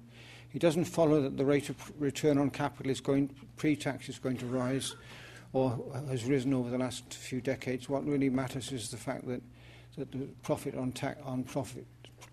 [0.53, 4.37] it doesn't follow that the rate of return on capital is going, pre-tax is going
[4.37, 4.95] to rise
[5.51, 7.89] or has risen over the last few decades.
[7.89, 9.41] What really matters is the fact that,
[9.97, 11.85] that the profit on, ta- on profit,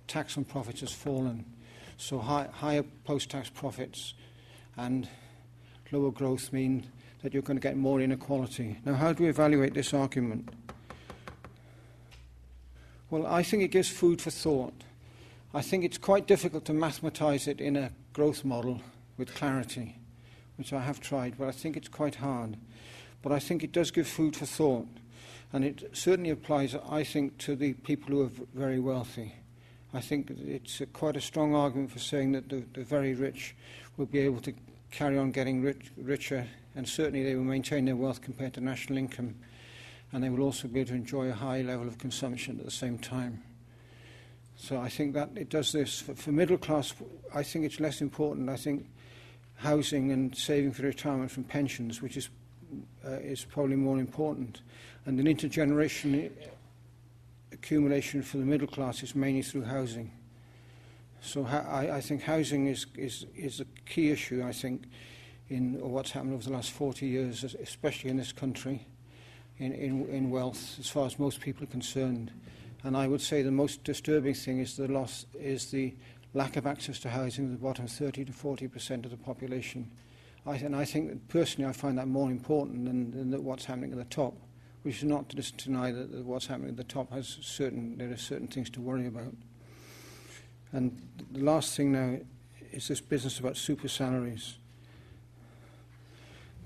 [0.06, 1.44] tax on profits has fallen.
[1.96, 4.14] So high, higher post-tax profits
[4.76, 5.08] and
[5.92, 6.86] lower growth mean
[7.22, 8.78] that you're going to get more inequality.
[8.84, 10.48] Now, how do we evaluate this argument?
[13.10, 14.74] Well, I think it gives food for thought.
[15.52, 18.80] I think it's quite difficult to mathematize it in a growth model
[19.16, 19.96] with clarity,
[20.56, 22.56] which I have tried, but I think it's quite hard.
[23.22, 24.88] But I think it does give food for thought.
[25.52, 29.34] And it certainly applies, I think, to the people who are very wealthy.
[29.92, 33.56] I think it's a, quite a strong argument for saying that the, the very rich
[33.96, 34.54] will be able to
[34.90, 36.46] carry on getting rich, richer,
[36.76, 39.34] and certainly they will maintain their wealth compared to national income,
[40.12, 42.70] and they will also be able to enjoy a high level of consumption at the
[42.70, 43.42] same time.
[44.60, 46.02] So I think that it does this.
[46.02, 46.92] For, for middle class,
[47.34, 48.50] I think it's less important.
[48.50, 48.86] I think
[49.54, 52.28] housing and saving for retirement from pensions, which is,
[53.06, 54.60] uh, is probably more important.
[55.06, 56.30] And an intergenerational
[57.50, 60.12] accumulation for the middle class is mainly through housing.
[61.22, 64.82] So I, I think housing is, is, is a key issue, I think,
[65.48, 68.86] in what's happened over the last 40 years, especially in this country,
[69.56, 72.30] in, in, in wealth, as far as most people are concerned.
[72.82, 75.94] And I would say the most disturbing thing is the loss is the
[76.32, 79.90] lack of access to housing of the bottom 30 to 40 percent of the population.
[80.46, 83.92] I, and I think that personally I find that more important than, than what's happening
[83.92, 84.34] at the top,
[84.82, 88.10] which is not to deny that, that what's happening at the top has certain there
[88.10, 89.34] are certain things to worry about.
[90.72, 92.18] And the last thing now
[92.72, 94.56] is this business about super salaries.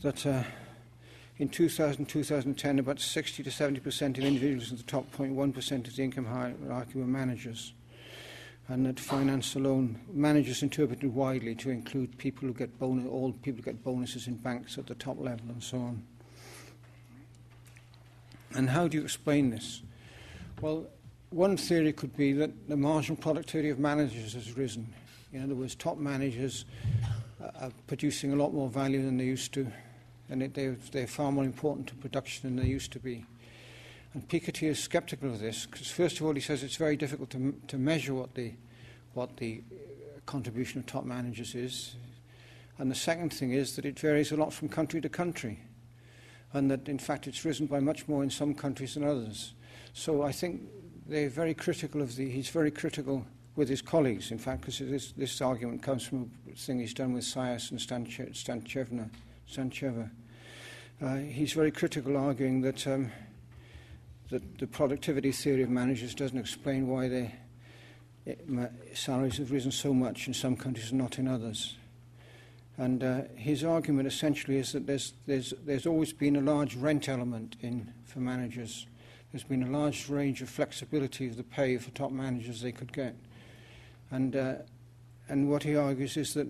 [0.03, 0.43] That uh,
[1.39, 5.89] in 2000 2010, about 60 to 70 percent of individuals in the top 0.1 percent
[5.89, 7.73] of the income hierarchy were managers.
[8.67, 13.59] And that finance alone, managers interpreted widely to include people who get bonus, all people
[13.59, 16.03] who get bonuses in banks at the top level and so on.
[18.55, 19.83] And how do you explain this?
[20.63, 20.87] Well,
[21.31, 24.95] one theory could be that the marginal productivity of managers has risen.
[25.33, 26.65] In other words, top managers
[27.43, 29.67] uh, are producing a lot more value than they used to,
[30.29, 33.25] and they're, they're far more important to production than they used to be.
[34.15, 37.31] And Piketty is sceptical of this because, first of all, he says it's very difficult
[37.31, 38.53] to, to measure what the,
[39.13, 39.63] what the
[40.27, 41.97] contribution of top managers is.
[42.79, 45.61] And the second thing is that it varies a lot from country to country,
[46.53, 49.53] and that in fact it's risen by much more in some countries than others.
[49.93, 50.63] So I think
[51.07, 55.13] they're very critical of the, he's very critical with his colleagues, in fact, because this,
[55.13, 59.09] this argument comes from a thing he's done with Saez and Stantcheva,
[59.51, 60.11] Stantcheva.
[61.03, 63.11] Uh, he's very critical, arguing that, um,
[64.31, 67.33] that the productivity theory of managers doesn't explain why their
[68.95, 71.77] salaries have risen so much in some countries and not in others.
[72.79, 77.09] And uh, his argument essentially is that there's, there's, there's always been a large rent
[77.09, 78.87] element in, for managers
[79.35, 82.93] there's been a large range of flexibility of the pay for top managers they could
[82.93, 83.17] get.
[84.13, 84.55] And, uh,
[85.29, 86.47] and what he argues is that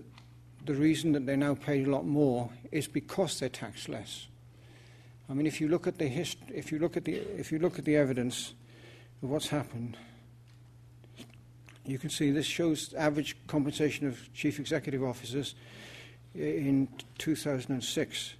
[0.65, 4.27] the reason that they're now paid a lot more is because they're taxed less.
[5.29, 7.59] I mean, if you look at the hist- if you look at the if you
[7.59, 8.53] look at the evidence
[9.23, 9.97] of what's happened,
[11.85, 15.55] you can see this shows average compensation of chief executive officers
[16.33, 18.33] in 2006,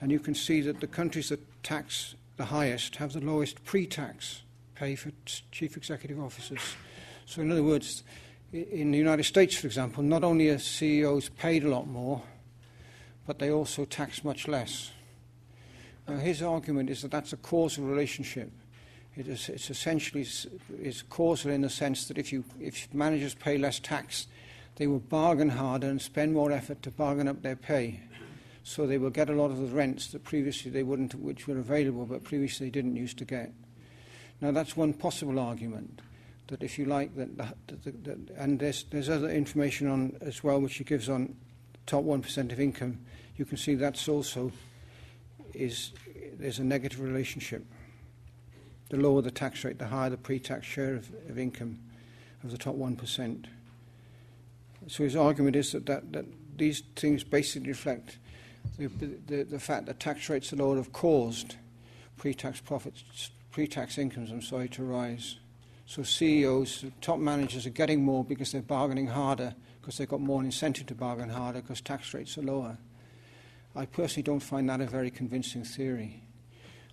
[0.00, 3.86] and you can see that the countries that tax the highest, have the lowest pre
[3.86, 4.42] tax
[4.74, 5.12] pay for
[5.50, 6.60] chief executive officers.
[7.26, 8.02] So, in other words,
[8.52, 12.22] in the United States, for example, not only are CEOs paid a lot more,
[13.26, 14.90] but they also tax much less.
[16.08, 18.50] Now, his argument is that that's a causal relationship.
[19.16, 20.26] It is, it's essentially
[20.82, 24.26] it's causal in the sense that if, you, if managers pay less tax,
[24.76, 28.00] they will bargain harder and spend more effort to bargain up their pay
[28.62, 31.58] so they will get a lot of the rents that previously they wouldn't, which were
[31.58, 33.52] available, but previously they didn't used to get.
[34.40, 36.00] Now that's one possible argument
[36.50, 37.56] that, if you like, that,
[38.36, 41.34] and there's there's other information on as well which he gives on
[41.86, 42.98] top one percent of income.
[43.36, 44.52] You can see that's also
[45.54, 45.92] is
[46.38, 47.64] there's a negative relationship.
[48.90, 51.78] The lower the tax rate, the higher the pre-tax share of, of income
[52.44, 53.46] of the top one percent.
[54.88, 56.24] So his argument is that, that, that
[56.56, 58.18] these things basically reflect
[58.78, 61.56] the, the, the fact that tax rates are lower have caused
[62.16, 65.36] pre-tax profits, pre-tax incomes, I'm sorry, to rise.
[65.90, 70.40] So CEOs, top managers are getting more because they're bargaining harder, because they've got more
[70.40, 72.78] incentive to bargain harder because tax rates are lower.
[73.74, 76.22] I personally don't find that a very convincing theory.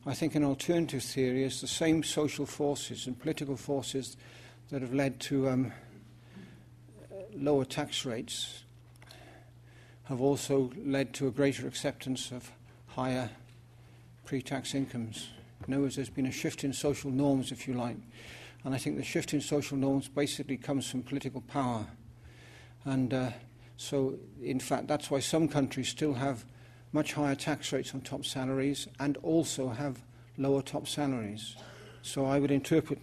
[0.08, 4.18] I think an alternative theory is the same social forces and political forces
[4.71, 5.71] that have led to um,
[7.36, 8.63] lower tax rates
[10.06, 12.50] have also led to a greater acceptance of
[12.88, 13.30] higher
[14.26, 15.30] pre tax incomes.
[15.67, 17.98] In other words, there's been a shift in social norms, if you like.
[18.68, 21.88] And I think the shift in social norms basically comes from political power.
[22.84, 23.30] And uh,
[23.78, 26.44] so, in fact, that's why some countries still have
[26.92, 30.02] much higher tax rates on top salaries and also have
[30.38, 31.56] lower top salaries.
[32.02, 33.00] So I would interpret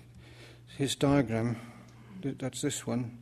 [0.77, 1.57] his diagram,
[2.23, 3.17] that's this one,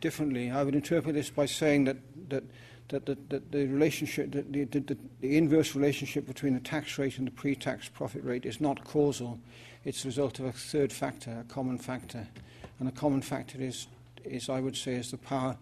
[0.00, 0.52] differently.
[0.52, 1.96] I would interpret this by saying that,
[2.28, 2.44] that,
[2.92, 7.18] that, that, that the relationship, that the, the, the inverse relationship between the tax rate
[7.18, 9.40] and the pre-tax profit rate is not causal.
[9.84, 12.28] It's the result of a third factor, a common factor.
[12.78, 13.86] And the common factor is,
[14.24, 15.56] is I would say, is the power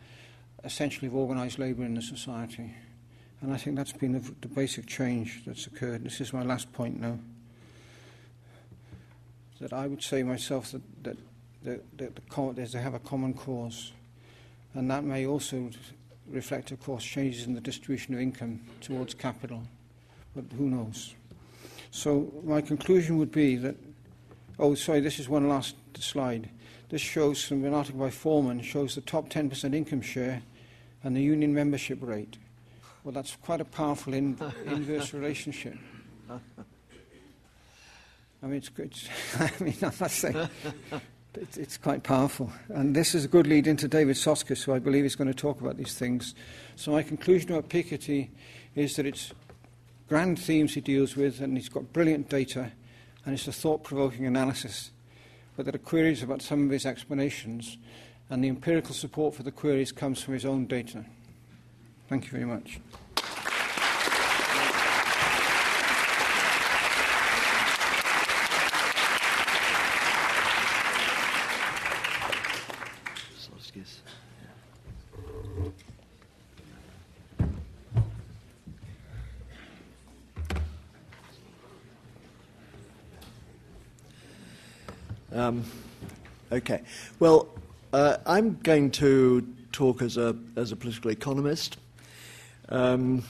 [0.64, 2.74] essentially of organised labour in the society.
[3.40, 6.04] And I think that's been the, the basic change that's occurred.
[6.04, 7.18] This is my last point now.
[9.60, 11.16] That I would say myself that, that,
[11.62, 13.92] that, that the, they have a common cause.
[14.74, 15.70] And that may also
[16.30, 19.62] reflect, of course, changes in the distribution of income towards capital.
[20.34, 21.14] But who knows?
[21.90, 23.76] So my conclusion would be that,
[24.58, 26.48] oh, sorry, this is one last slide.
[26.88, 30.42] This shows from an article by Foreman, shows the top 10% income share
[31.02, 32.36] and the union membership rate.
[33.04, 35.74] Well, that's quite a powerful in, inverse relationship.
[38.42, 38.94] I mean, it's, good.
[39.38, 40.48] I mean, I must say,
[41.34, 42.52] it's, it's, quite powerful.
[42.68, 45.34] And this is a good lead into David Soskice, who I believe is going to
[45.34, 46.34] talk about these things.
[46.76, 48.28] So my conclusion about Piketty
[48.74, 49.32] is that it's
[50.08, 52.72] grand themes he deals with, and he's got brilliant data,
[53.24, 54.90] and it's a thought-provoking analysis.
[55.56, 57.78] But there are queries about some of his explanations,
[58.28, 61.04] and the empirical support for the queries comes from his own data.
[62.08, 62.80] Thank you very much.
[85.32, 85.64] Um,
[86.61, 86.82] okay.
[87.18, 87.48] Well,
[87.94, 91.78] uh, I'm going to talk as a, as a political economist.
[92.68, 93.24] Um,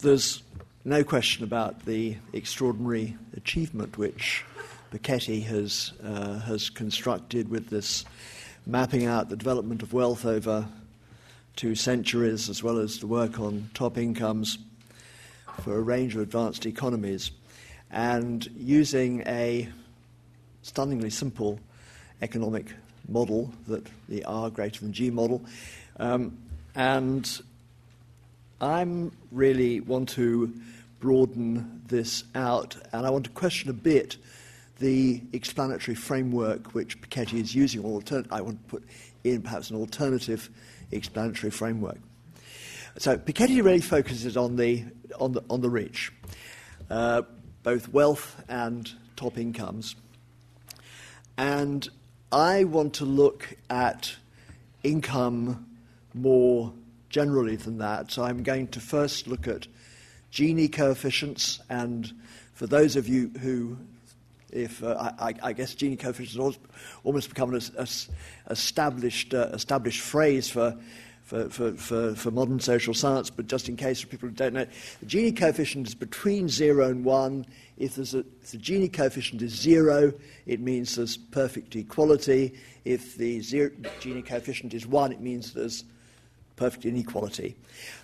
[0.00, 0.42] there's
[0.84, 4.44] no question about the extraordinary achievement which
[4.92, 8.04] Piketty has, uh, has constructed with this
[8.66, 10.66] mapping out the development of wealth over
[11.56, 14.58] two centuries, as well as the work on top incomes
[15.62, 17.30] for a range of advanced economies,
[17.90, 19.68] and using a
[20.62, 21.58] stunningly simple
[22.24, 22.66] economic
[23.08, 25.44] model, that the R greater than G model.
[25.98, 26.38] Um,
[26.74, 27.42] and
[28.60, 28.86] I
[29.30, 30.52] really want to
[31.00, 34.16] broaden this out, and I want to question a bit
[34.78, 37.80] the explanatory framework which Piketty is using.
[38.30, 38.82] I want to put
[39.22, 40.50] in perhaps an alternative
[40.90, 41.98] explanatory framework.
[42.98, 44.84] So Piketty really focuses on the
[45.18, 46.12] on the on the rich,
[46.90, 47.22] uh,
[47.62, 49.96] both wealth and top incomes,
[51.36, 51.88] and
[52.34, 54.12] I want to look at
[54.82, 55.66] income
[56.14, 56.72] more
[57.08, 58.10] generally than that.
[58.10, 59.68] So I'm going to first look at
[60.32, 62.12] Gini coefficients, and
[62.54, 63.78] for those of you who,
[64.50, 66.58] if uh, I, I, guess Gini coefficients almost,
[67.04, 67.60] almost become an
[68.50, 70.76] established, uh, established phrase for
[71.24, 74.52] for, for, for, for, modern social science, but just in case for people who don't
[74.52, 74.66] know,
[75.00, 77.46] the Gini coefficient is between 0 and 1.
[77.78, 80.12] If, a, if the Gini coefficient is 0,
[80.46, 82.54] it means there's perfect equality.
[82.84, 83.70] If the zero,
[84.00, 85.84] Gini coefficient is 1, it means there's
[86.56, 87.56] perfect inequality.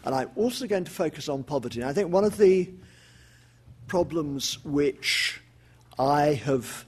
[0.05, 1.81] And I'm also going to focus on poverty.
[1.81, 2.71] And I think one of the
[3.87, 5.41] problems which
[5.99, 6.87] I have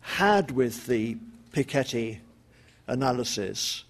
[0.00, 1.16] had with the
[1.52, 2.18] Piketty
[2.88, 3.84] analysis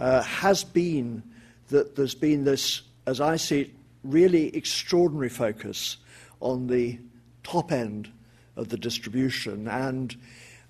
[0.00, 1.22] uh, has been
[1.68, 3.70] that there's been this, as I see it,
[4.04, 5.96] really extraordinary focus
[6.40, 6.98] on the
[7.42, 8.10] top end
[8.56, 9.68] of the distribution.
[9.68, 10.16] And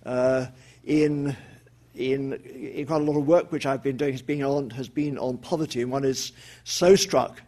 [0.04, 0.46] uh,
[0.84, 1.36] in,
[1.94, 4.88] in, in, quite a lot of work which I've been doing has been, on, has
[4.88, 6.32] been on poverty, and one is
[6.64, 7.42] so struck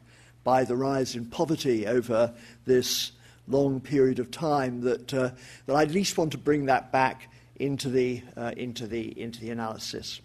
[0.45, 3.13] by the rise in poverty over this
[3.47, 5.31] long period of time that, uh,
[5.67, 9.41] that I at least want to bring that back into the, uh, into the, into
[9.41, 10.21] the analysis.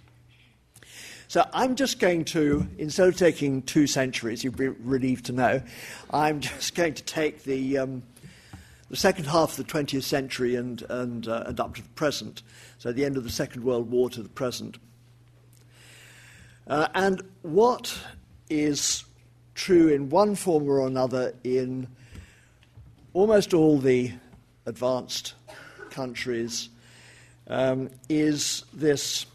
[1.34, 5.63] So I'm just going to, instead of taking two centuries, you'd be relieved to know,
[6.11, 8.03] I'm just going to take the, um,
[8.91, 12.43] the second half of the 20th century and, and, uh, and up to the present,
[12.77, 14.77] so the end of the Second World War to the present.
[16.67, 17.97] Uh, and what
[18.51, 19.03] is
[19.55, 21.88] true in one form or another in
[23.13, 24.11] almost all the
[24.67, 25.34] advanced
[25.89, 26.69] countries
[27.47, 29.25] um, is this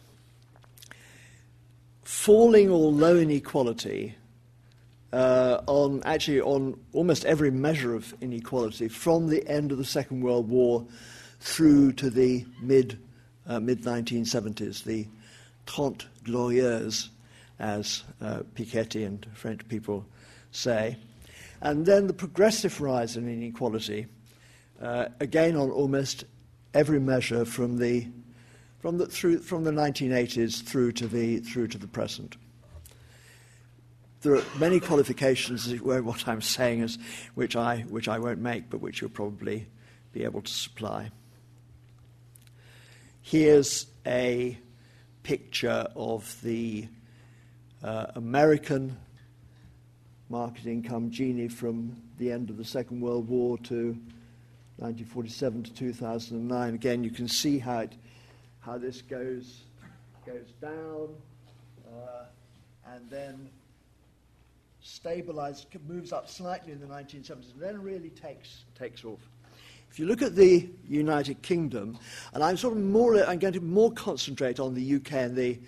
[2.09, 4.15] falling or low inequality
[5.13, 10.23] uh, on actually on almost every measure of inequality from the end of the Second
[10.23, 10.87] World War
[11.39, 12.99] through to the mid
[13.47, 15.07] uh, mid 1970s, the
[15.67, 17.11] Trente Glorieuses,
[17.59, 20.07] as uh, Piketty and French people
[20.51, 20.97] say,
[21.61, 24.07] and then the progressive rise in inequality,
[24.81, 26.25] uh, again on almost
[26.73, 28.09] every measure from the
[28.79, 32.37] from the, through, from the 1980s through to the, through to the present.
[34.22, 36.99] There are many qualifications, where what I'm saying is,
[37.35, 39.66] which I, which I won't make, but which you'll probably
[40.12, 41.11] be able to supply.
[43.22, 44.59] Here's a
[45.22, 46.89] picture of the
[47.83, 48.97] uh, American
[50.31, 53.97] market income Gini from the end of the Second World War to
[54.79, 56.74] 1947 to 2009.
[56.74, 57.95] Again, you can see how, it,
[58.69, 59.62] how this goes,
[60.27, 61.09] goes down
[61.91, 62.25] uh,
[62.93, 63.49] and then
[64.85, 69.21] stabilizes, moves up slightly in the 1970s, and then really takes, takes off.
[69.91, 71.99] If you look at the United Kingdom,
[72.35, 75.59] and I'm sort of more, I'm going to more concentrate on the UK and the,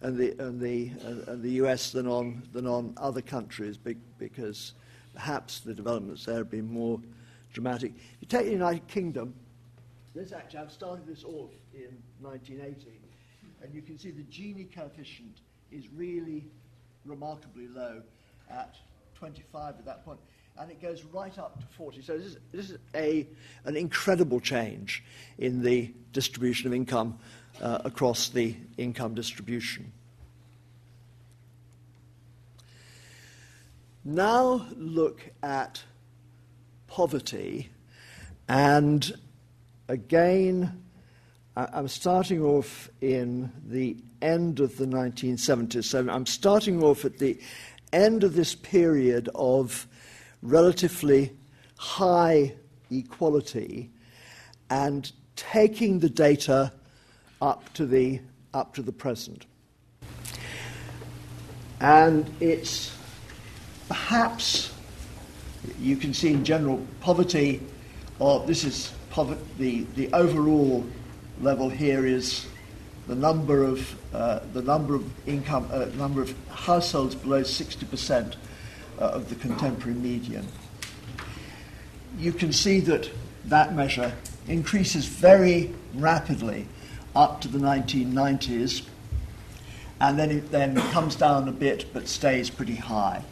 [0.00, 0.90] and the, and the,
[1.28, 3.78] and the US than on, than on other countries
[4.18, 4.72] because
[5.14, 7.00] perhaps the developments there have been more
[7.52, 7.92] dramatic.
[7.94, 9.32] If you take the United Kingdom,
[10.18, 13.00] this actually, I've started this off in 1980,
[13.62, 15.40] and you can see the Gini coefficient
[15.70, 16.44] is really
[17.04, 18.02] remarkably low
[18.50, 18.76] at
[19.14, 20.18] 25 at that point,
[20.58, 22.02] and it goes right up to 40.
[22.02, 23.26] So this is, this is a,
[23.64, 25.04] an incredible change
[25.38, 27.18] in the distribution of income
[27.62, 29.92] uh, across the income distribution.
[34.04, 35.82] Now look at
[36.88, 37.70] poverty,
[38.48, 39.12] and
[39.88, 40.84] again,
[41.56, 45.84] I'm starting off in the end of the 1970s.
[45.84, 47.38] So I'm starting off at the
[47.92, 49.86] end of this period of
[50.42, 51.32] relatively
[51.76, 52.54] high
[52.90, 53.90] equality
[54.70, 56.72] and taking the data
[57.40, 58.20] up to the,
[58.54, 59.46] up to the present.
[61.80, 62.96] And it's
[63.88, 64.72] perhaps,
[65.80, 67.62] you can see in general, poverty,
[68.18, 70.86] or this is poverty, the, the overall
[71.40, 72.46] level here is
[73.08, 78.36] the number of uh, the number of income uh, number of households below 60%
[79.00, 80.46] uh, of the contemporary median.
[82.16, 83.10] You can see that
[83.46, 84.12] that measure
[84.46, 86.68] increases very rapidly
[87.16, 88.86] up to the 1990s,
[90.00, 93.24] and then it then comes down a bit but stays pretty high.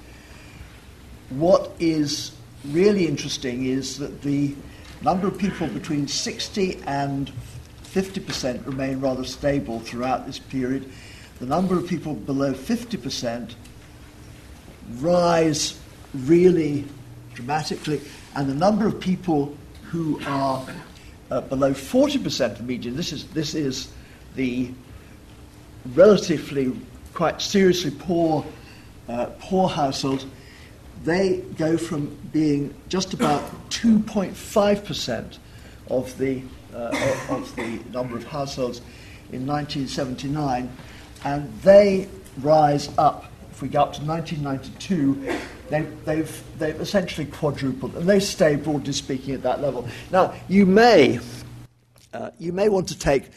[1.30, 2.32] What is
[2.64, 4.57] really interesting is that the
[5.03, 7.30] number of people between 60 and
[7.84, 10.90] 50% remain rather stable throughout this period.
[11.38, 13.55] The number of people below 50%
[14.99, 15.78] rise
[16.14, 16.84] really
[17.34, 18.01] dramatically,
[18.34, 20.66] and the number of people who are
[21.30, 23.88] uh, below 40% of the median, this is, this is
[24.34, 24.70] the
[25.94, 26.74] relatively
[27.14, 28.44] quite seriously poor,
[29.09, 30.26] uh, poor households,
[31.05, 35.38] they go from being just about 2.5%
[35.88, 36.42] of the
[36.74, 38.80] uh, of the number of households
[39.32, 40.70] in 1979,
[41.24, 42.09] and they
[42.42, 43.24] rise up.
[43.51, 45.38] If we go up to 1992,
[45.70, 49.88] they, they've, they've essentially quadrupled, and they stay, broadly speaking, at that level.
[50.12, 51.18] Now, you may,
[52.12, 53.30] uh, you may want to take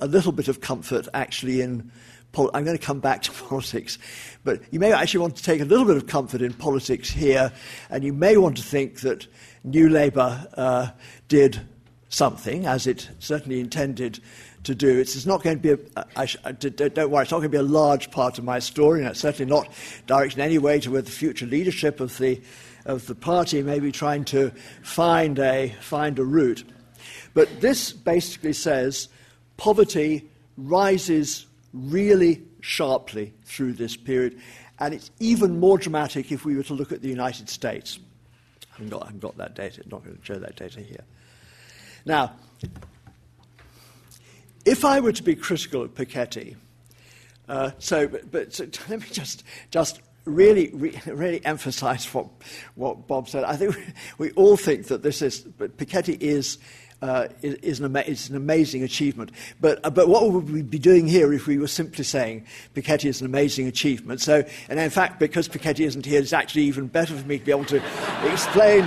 [0.00, 1.90] a little bit of comfort actually in.
[2.34, 3.98] Pol- I'm going to come back to politics,
[4.42, 7.52] but you may actually want to take a little bit of comfort in politics here,
[7.88, 9.26] and you may want to think that
[9.62, 10.88] New Labour uh,
[11.28, 11.60] did
[12.08, 14.20] something, as it certainly intended
[14.64, 14.98] to do.
[14.98, 18.38] It's not going to be, don't worry, it's not going to be a large part
[18.38, 19.68] of my story, and it's certainly not
[20.06, 22.40] directed in any way to where the future leadership of the,
[22.84, 24.50] of the party may be trying to
[24.82, 26.64] find a, find a route.
[27.32, 29.08] But this basically says
[29.56, 34.40] poverty rises really sharply through this period,
[34.78, 37.98] and it's even more dramatic if we were to look at the United States.
[38.62, 40.80] I haven't got, I haven't got that data, I'm not going to show that data
[40.80, 41.04] here.
[42.06, 42.32] Now,
[44.64, 46.56] if I were to be critical of Piketty,
[47.48, 52.28] uh, so, but, but so, let me just, just really, re, really emphasize what,
[52.74, 53.44] what Bob said.
[53.44, 53.84] I think we,
[54.18, 56.58] we all think that this is, but Piketty is,
[57.04, 59.30] uh, is, is, an, is, an, amazing achievement.
[59.60, 63.04] But, uh, but what would we be doing here if we were simply saying Piketty
[63.10, 64.22] is an amazing achievement?
[64.22, 67.44] So, and in fact, because Piketty isn't here, it's actually even better for me to
[67.44, 67.76] be able to
[68.32, 68.84] explain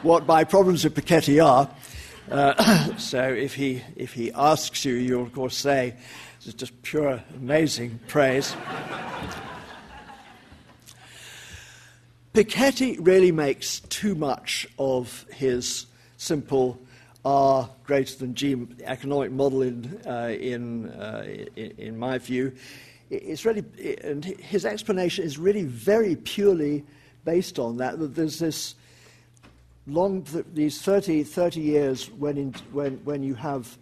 [0.00, 1.68] what my problems with Piketty are.
[2.30, 5.94] Uh, so if he, if he asks you, you'll of course say,
[6.38, 8.56] this is just pure, amazing praise.
[12.32, 15.84] Piketty really makes too much of his
[16.16, 16.78] simple
[17.24, 21.24] R greater than G economic model in, uh, in, uh,
[21.56, 22.52] in, in, my view.
[23.10, 23.64] It's really,
[24.02, 26.84] and his explanation is really very purely
[27.24, 27.98] based on that.
[28.00, 28.74] that there's this
[29.86, 33.78] long, these 30, 30 years when, in, when, when you have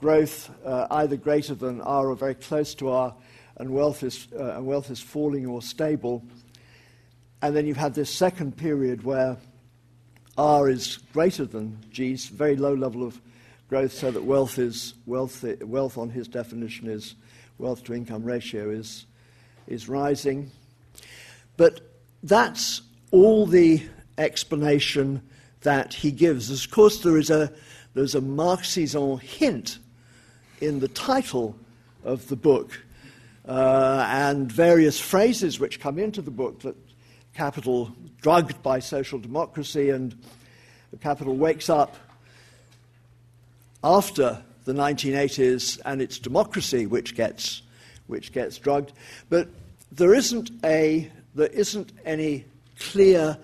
[0.00, 3.14] growth uh, either greater than R or very close to R,
[3.56, 6.22] and wealth is, uh, and wealth is falling or stable.
[7.40, 9.36] And then you've had this second period where
[10.38, 13.20] R is greater than G's very low level of
[13.68, 17.14] growth, so that wealth is wealth, wealth on his definition is
[17.58, 19.06] wealth to income ratio is,
[19.66, 20.50] is rising.
[21.56, 21.80] But
[22.22, 23.82] that's all the
[24.18, 25.22] explanation
[25.62, 26.50] that he gives.
[26.50, 27.52] Of course, there is a,
[27.94, 29.78] there's a Marxism hint
[30.60, 31.56] in the title
[32.04, 32.82] of the book
[33.46, 36.76] uh, and various phrases which come into the book that
[37.34, 40.16] capital drugged by social democracy and
[41.00, 41.96] capital wakes up
[43.82, 47.62] after the 1980s and it's democracy which gets,
[48.06, 48.92] which gets drugged.
[49.28, 49.48] But
[49.90, 52.44] there isn't, a, there isn't any
[52.78, 53.36] clear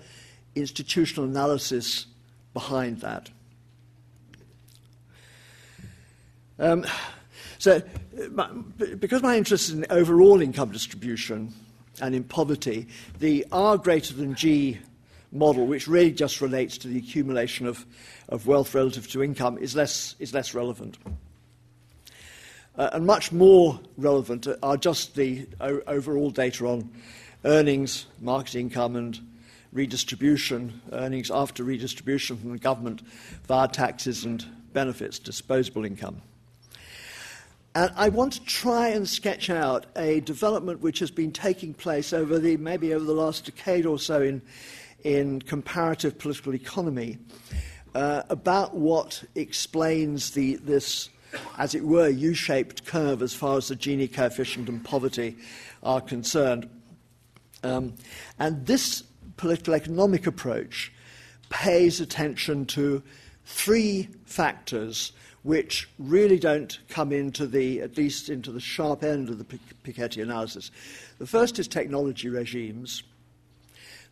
[0.55, 2.05] institutional analysis
[2.53, 3.29] behind that.
[6.57, 6.85] Um,
[7.57, 7.81] so,
[8.99, 11.53] because my interest is in overall income distribution
[12.01, 12.87] and in poverty,
[13.19, 14.79] the R greater than G
[15.31, 17.85] model, which really just relates to the accumulation of,
[18.29, 20.97] of wealth relative to income, is less, is less relevant.
[22.77, 26.89] Uh, and much more relevant are just the o- overall data on
[27.45, 29.19] earnings, market income, and
[29.71, 33.01] redistribution, earnings after redistribution from the government
[33.47, 36.21] via taxes and benefits, disposable income.
[37.79, 42.11] And I want to try and sketch out a development which has been taking place
[42.11, 44.41] over the maybe over the last decade or so in,
[45.05, 47.19] in comparative political economy
[47.95, 51.07] uh, about what explains the, this,
[51.57, 55.37] as it were, U shaped curve as far as the Gini coefficient and poverty
[55.81, 56.69] are concerned.
[57.63, 57.95] Um,
[58.39, 59.03] and this
[59.37, 60.91] political economic approach
[61.47, 63.01] pays attention to
[63.45, 65.13] three factors
[65.43, 70.21] which really don't come into the, at least into the sharp end of the Piketty
[70.21, 70.71] analysis.
[71.17, 73.03] The first is technology regimes.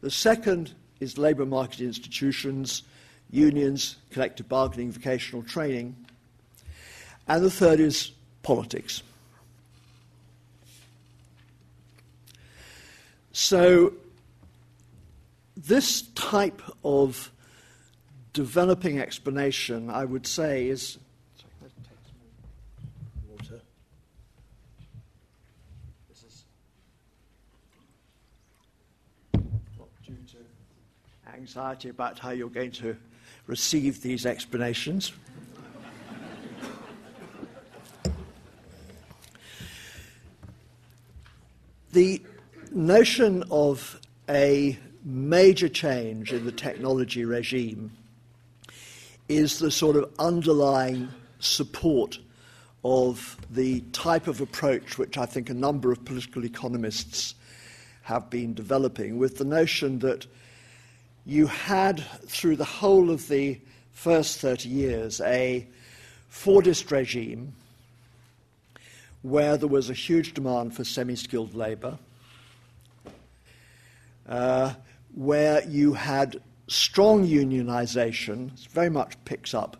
[0.01, 2.83] The second is labour market institutions,
[3.29, 5.95] unions, collective bargaining, vocational training.
[7.27, 8.11] And the third is
[8.41, 9.03] politics.
[13.33, 13.93] So
[15.55, 17.31] this type of
[18.33, 20.97] developing explanation, I would say, is.
[21.37, 22.15] Sorry, let's take some
[23.29, 23.61] water.
[26.09, 26.45] This is
[29.77, 30.37] not due to
[31.33, 32.95] anxiety about how you're going to
[33.47, 35.11] receive these explanations.
[41.93, 42.21] the
[42.71, 43.99] notion of
[44.29, 47.91] a major change in the technology regime
[49.29, 51.07] is the sort of underlying
[51.39, 52.19] support
[52.83, 57.35] of the type of approach which I think a number of political economists
[58.03, 60.25] have been developing, with the notion that
[61.27, 63.59] you had, through the whole of the
[63.91, 65.67] first 30 years, a
[66.31, 67.53] Fordist regime
[69.23, 71.97] where there was a huge demand for semi skilled labour.
[74.29, 74.73] Uh,
[75.15, 79.75] where you had strong unionization, it very much picks up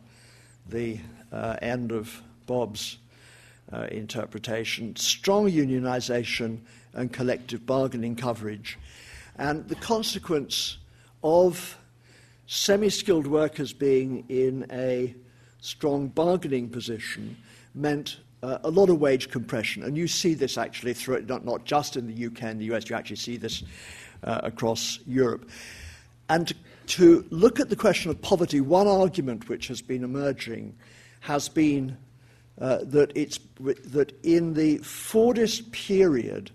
[0.68, 1.00] the
[1.32, 2.98] uh, end of Bob's
[3.72, 6.60] uh, interpretation, strong unionization
[6.94, 8.78] and collective bargaining coverage.
[9.38, 10.78] And the consequence
[11.24, 11.78] of
[12.48, 15.14] semi skilled workers being in a
[15.62, 17.38] strong bargaining position
[17.76, 19.84] meant uh, a lot of wage compression.
[19.84, 22.90] And you see this actually through not, not just in the UK and the US,
[22.90, 23.64] you actually see this
[24.24, 25.50] uh, across Europe.
[26.30, 26.54] And
[26.88, 30.76] to look at the question of poverty, one argument which has been emerging
[31.22, 31.98] has been
[32.60, 36.52] uh, that, it's, that in the Fordist period,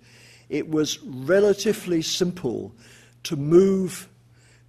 [0.49, 2.73] it was relatively simple
[3.25, 4.09] to move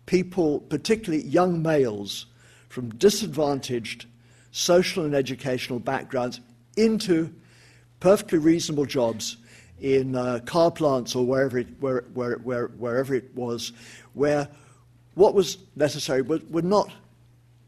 [0.05, 2.25] people, particularly young males,
[2.69, 4.05] from disadvantaged
[4.51, 6.39] social and educational backgrounds
[6.75, 7.33] into
[7.99, 9.37] perfectly reasonable jobs
[9.79, 13.73] in uh, car plants or wherever it, where, where, where, wherever it was,
[14.13, 14.47] where
[15.15, 16.89] what was necessary were, were not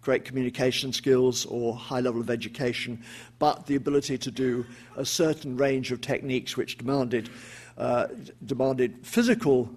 [0.02, 3.02] great communication skills or high level of education,
[3.40, 4.66] but the ability to do
[4.96, 7.30] a certain range of techniques which demanded,
[7.78, 8.08] uh,
[8.46, 9.70] demanded physical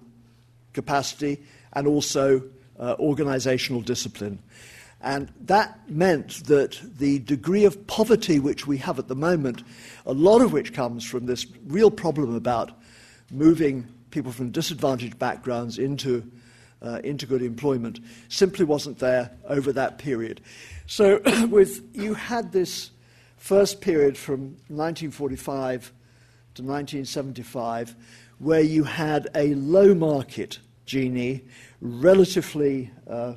[0.81, 2.41] capacity and also
[2.79, 4.39] uh, organizational discipline.
[5.01, 9.63] And that meant that the degree of poverty which we have at the moment,
[10.05, 12.71] a lot of which comes from this real problem about
[13.31, 16.29] moving people from disadvantaged backgrounds into,
[16.81, 20.41] uh, into good employment, simply wasn't there over that period.
[20.87, 22.91] So with, you had this
[23.37, 25.93] first period from 1945
[26.55, 27.95] to 1975,
[28.39, 30.59] where you had a low market
[30.89, 31.41] Gini,
[31.81, 33.33] relatively, uh,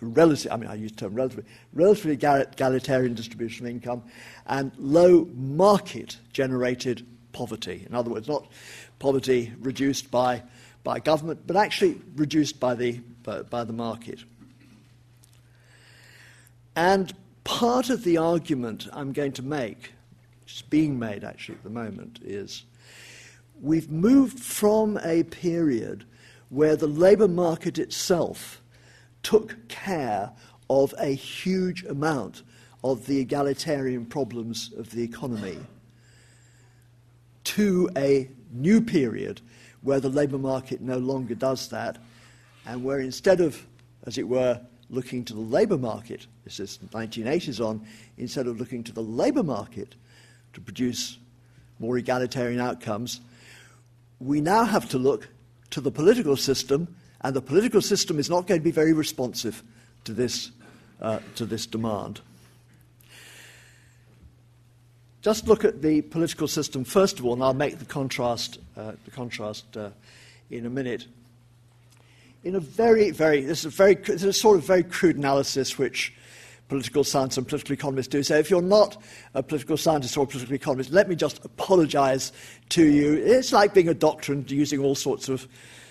[0.00, 1.44] relative, I mean, I use the term relatively,
[1.74, 4.02] relatively egalitarian distribution of income,
[4.46, 7.84] and low market generated poverty.
[7.86, 8.50] In other words, not
[8.98, 10.42] poverty reduced by,
[10.82, 14.20] by government, but actually reduced by the, by, by the market.
[16.74, 17.12] And
[17.44, 19.92] part of the argument I'm going to make,
[20.44, 22.62] which is being made actually at the moment, is
[23.60, 26.06] we've moved from a period
[26.52, 28.60] where the labour market itself
[29.22, 30.30] took care
[30.68, 32.42] of a huge amount
[32.84, 35.58] of the egalitarian problems of the economy
[37.44, 39.40] to a new period
[39.80, 41.96] where the labour market no longer does that,
[42.66, 43.66] and where instead of,
[44.06, 47.80] as it were, looking to the labour market, this is 1980s on,
[48.18, 49.94] instead of looking to the labour market
[50.52, 51.16] to produce
[51.78, 53.22] more egalitarian outcomes,
[54.20, 55.28] we now have to look
[55.72, 59.62] to the political system, and the political system is not going to be very responsive
[60.04, 60.52] to this,
[61.00, 62.20] uh, to this demand.
[65.22, 68.92] Just look at the political system first of all, and I'll make the contrast, uh,
[69.04, 69.90] the contrast uh,
[70.50, 71.06] in a minute.
[72.44, 75.16] In a very, very, this is a very, this is a sort of very crude
[75.16, 76.12] analysis which
[76.72, 78.22] political science and political economists do.
[78.22, 78.96] So if you're not
[79.34, 82.32] a political scientist or a political economist, let me just apologize
[82.70, 83.12] to you.
[83.12, 85.46] It's like being a doctor and using all sorts of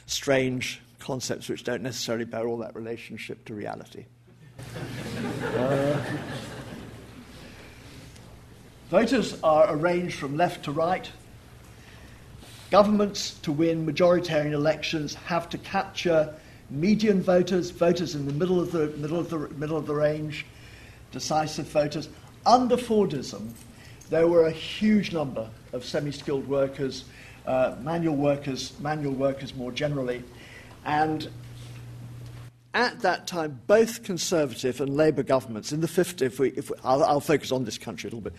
[0.08, 4.06] strange concepts which don't necessarily bear all that relationship to reality.
[5.56, 6.04] uh,
[8.90, 11.12] voters are arranged from left to right.
[12.72, 16.34] Governments, to win majoritarian elections, have to capture
[16.72, 20.44] median voters, voters in the middle of the, middle of the, middle of the range,
[21.12, 22.10] decisive voters.
[22.46, 23.52] Under Fordism,
[24.10, 27.06] there were a huge number of semi skilled workers,
[27.46, 30.24] uh, manual workers, manual workers more generally.
[30.86, 31.30] And
[32.74, 36.78] at that time, both Conservative and Labour governments in the 50s, if we, if we,
[36.84, 38.34] I'll, I'll, focus on this country a little bit,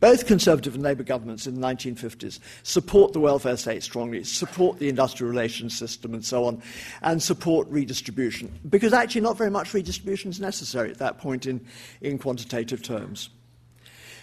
[0.00, 4.88] both Conservative and Labour governments in the 1950s support the welfare state strongly, support the
[4.88, 6.60] industrial relations system and so on,
[7.02, 8.52] and support redistribution.
[8.68, 11.64] Because actually, not very much redistribution is necessary at that point in,
[12.00, 13.30] in quantitative terms.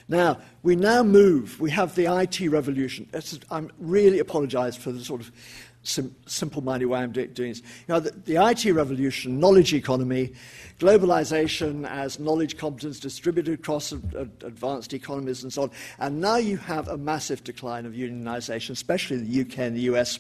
[0.10, 3.08] Now, we now move, we have the IT revolution.
[3.50, 5.32] I really apologize for the sort of
[5.84, 7.60] sim- simple-minded way I'm doing this.
[7.60, 10.34] You know, the, the IT revolution, knowledge economy,
[10.80, 15.72] globalization as knowledge competence distributed across a, a, advanced economies and so on.
[16.00, 19.82] And now you have a massive decline of unionization, especially in the UK and the
[19.94, 20.20] US.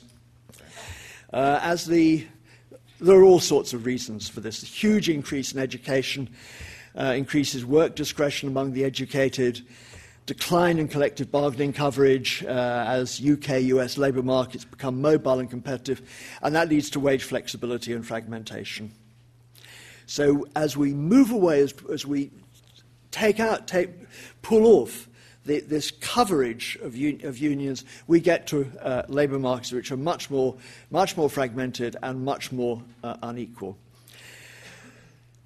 [1.31, 2.27] Uh, as the,
[2.99, 4.61] there are all sorts of reasons for this.
[4.61, 6.29] A huge increase in education
[6.95, 9.65] uh, increases work discretion among the educated,
[10.25, 16.01] decline in collective bargaining coverage uh, as UK US labour markets become mobile and competitive,
[16.41, 18.91] and that leads to wage flexibility and fragmentation.
[20.05, 22.31] So, as we move away, as, as we
[23.11, 23.89] take out, take,
[24.41, 25.07] pull off
[25.45, 29.97] the, this coverage of, un, of, unions, we get to uh, labour markets which are
[29.97, 30.55] much more,
[30.91, 33.77] much more fragmented and much more uh, unequal.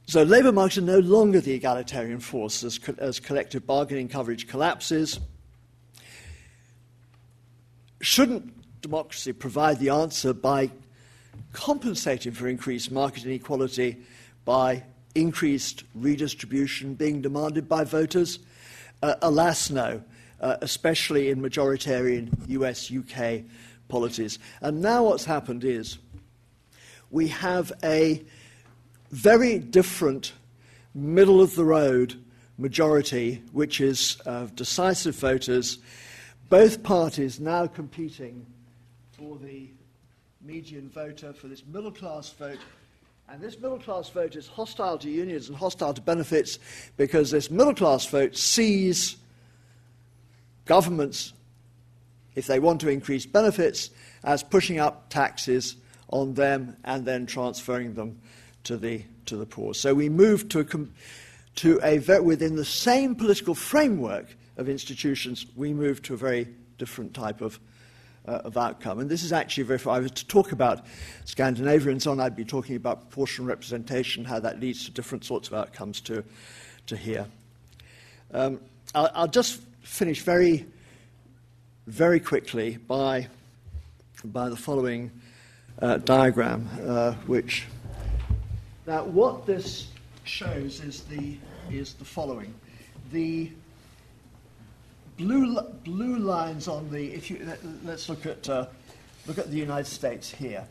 [0.09, 4.47] So labour markets are no longer the egalitarian force as, co- as collective bargaining coverage
[4.47, 5.19] collapses.
[7.99, 10.71] Shouldn't democracy provide the answer by
[11.51, 13.97] compensating for increased market inequality
[14.45, 14.83] by
[15.13, 18.39] increased redistribution being demanded by voters?
[19.03, 20.01] Uh, alas, no,
[20.39, 23.43] uh, especially in majoritarian US UK
[23.89, 24.39] polities.
[24.61, 25.97] And now what's happened is
[27.11, 28.23] we have a
[29.11, 30.33] very different
[30.93, 32.15] middle of the road
[32.57, 35.77] majority, which is uh, decisive voters,
[36.49, 38.45] both parties now competing
[39.11, 39.69] for the
[40.41, 42.59] median voter, for this middle class vote.
[43.29, 46.59] And this middle class vote is hostile to unions and hostile to benefits
[46.95, 49.17] because this middle class vote sees
[50.65, 51.33] governments,
[52.35, 53.89] if they want to increase benefits,
[54.23, 55.75] as pushing up taxes
[56.09, 58.19] on them and then transferring them
[58.68, 59.74] to the, to the poor.
[59.74, 60.65] So we moved to a,
[61.55, 66.47] to a within the same political framework of institutions, we moved to a very
[66.78, 67.59] different type of,
[68.28, 68.99] uh, of outcome.
[68.99, 70.86] And this is actually if I was to talk about
[71.26, 75.24] Scandinavia and so on, I'd be talking about proportional representation, how that leads to different
[75.24, 76.24] sorts of outcomes to,
[76.88, 77.26] to here.
[78.34, 78.59] Um,
[78.93, 80.65] I'll, I'll just finish very,
[81.86, 83.28] very quickly by,
[84.26, 85.11] by the following
[85.82, 87.65] uh, diagram, uh, which
[88.88, 89.88] now, what this
[90.23, 91.38] shows is the,
[91.69, 92.53] is the following.
[93.11, 93.51] The
[95.17, 97.45] blue, blue lines on the, if you,
[97.83, 98.67] let's look at, uh,
[99.25, 100.65] look at the United States here.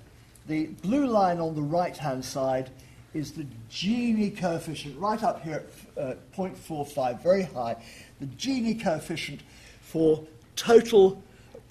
[0.48, 2.70] The blue line on the right-hand side
[3.12, 5.64] is the Gini coefficient, right up here
[5.96, 7.76] at uh, 0.45, very high.
[8.20, 9.42] The Gini coefficient
[9.82, 11.22] for total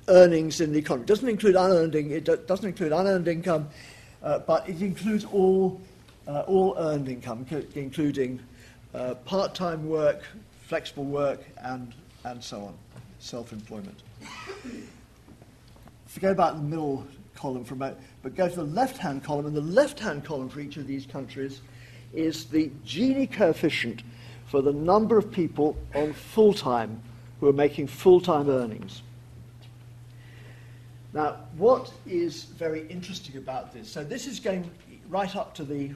[0.08, 1.04] earnings in the economy.
[1.04, 3.70] It doesn't include unearned, it doesn't include unearned income,
[4.22, 5.82] uh, but it includes all,
[6.28, 7.46] uh, all earned income,
[7.76, 8.40] including
[8.94, 10.24] uh, part-time work,
[10.68, 12.74] flexible work, and, and so on,
[13.20, 14.04] self-employment.
[16.08, 17.06] Forget about the middle
[17.36, 20.60] column for a moment, but go to the left-hand column, and the left-hand column for
[20.60, 21.62] each of these countries
[22.14, 24.02] is the Gini coefficient
[24.48, 27.02] for the number of people on full-time
[27.40, 29.02] who are making full-time earnings.
[31.14, 33.90] Now, what is very interesting about this?
[33.90, 34.70] So, this is going
[35.10, 35.92] right up to the,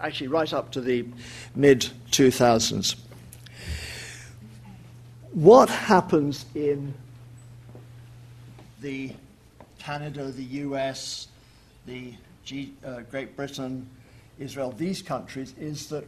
[0.00, 1.06] actually, right up to the
[1.54, 2.96] mid 2000s.
[5.32, 6.94] What happens in
[8.80, 9.12] the
[9.78, 11.28] Canada, the US,
[11.86, 13.88] the G, uh, Great Britain,
[14.38, 16.04] Israel, these countries, is that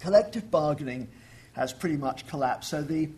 [0.00, 1.08] collective bargaining
[1.52, 2.70] has pretty much collapsed.
[2.70, 3.08] So the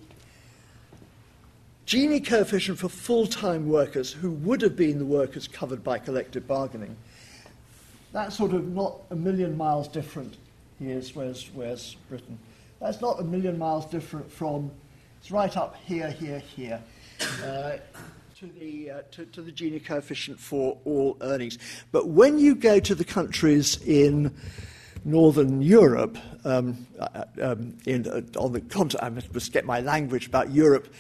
[1.86, 6.46] Gini coefficient for full time workers who would have been the workers covered by collective
[6.46, 6.96] bargaining.
[8.12, 10.36] That's sort of not a million miles different.
[10.78, 12.38] Here's where's, where's Britain.
[12.80, 14.70] That's not a million miles different from,
[15.20, 16.80] it's right up here, here, here,
[17.44, 17.76] uh,
[18.38, 21.58] to, the, uh, to, to the Gini coefficient for all earnings.
[21.92, 24.34] But when you go to the countries in
[25.04, 30.26] Northern Europe, um, uh, um, in, uh, on the continent, I must get my language
[30.26, 30.92] about Europe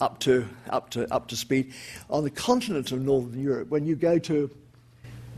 [0.00, 1.72] up to, up, to, up to speed.
[2.10, 4.50] On the continent of Northern Europe, when you go to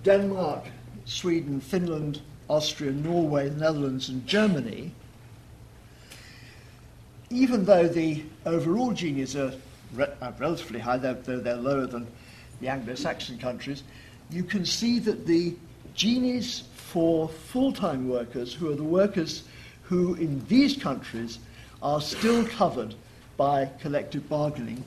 [0.03, 0.65] Denmark,
[1.11, 4.93] Sweden, Finland, Austria, Norway, the Netherlands, and Germany,
[7.31, 9.53] even though the overall Ginis are
[9.93, 12.07] re- uh, relatively high, they're, they're, they're lower than
[12.61, 13.83] the Anglo Saxon countries,
[14.31, 15.57] you can see that the
[15.97, 19.43] Ginis for full time workers, who are the workers
[19.83, 21.41] who in these countries
[21.83, 22.95] are still covered
[23.37, 24.85] by collective bargaining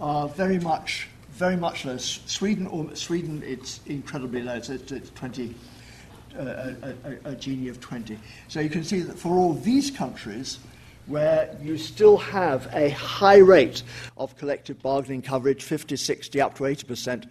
[0.00, 1.96] are very much, very much low.
[1.98, 4.54] Sweden, Sweden it's incredibly low.
[4.54, 5.54] It's, it's 20,
[6.34, 8.18] uh, a, a, a Gini of 20.
[8.48, 10.58] So you can see that for all these countries,
[11.06, 13.82] where you still have a high rate
[14.16, 17.28] of collective bargaining coverage, 50, 60, up to 80%,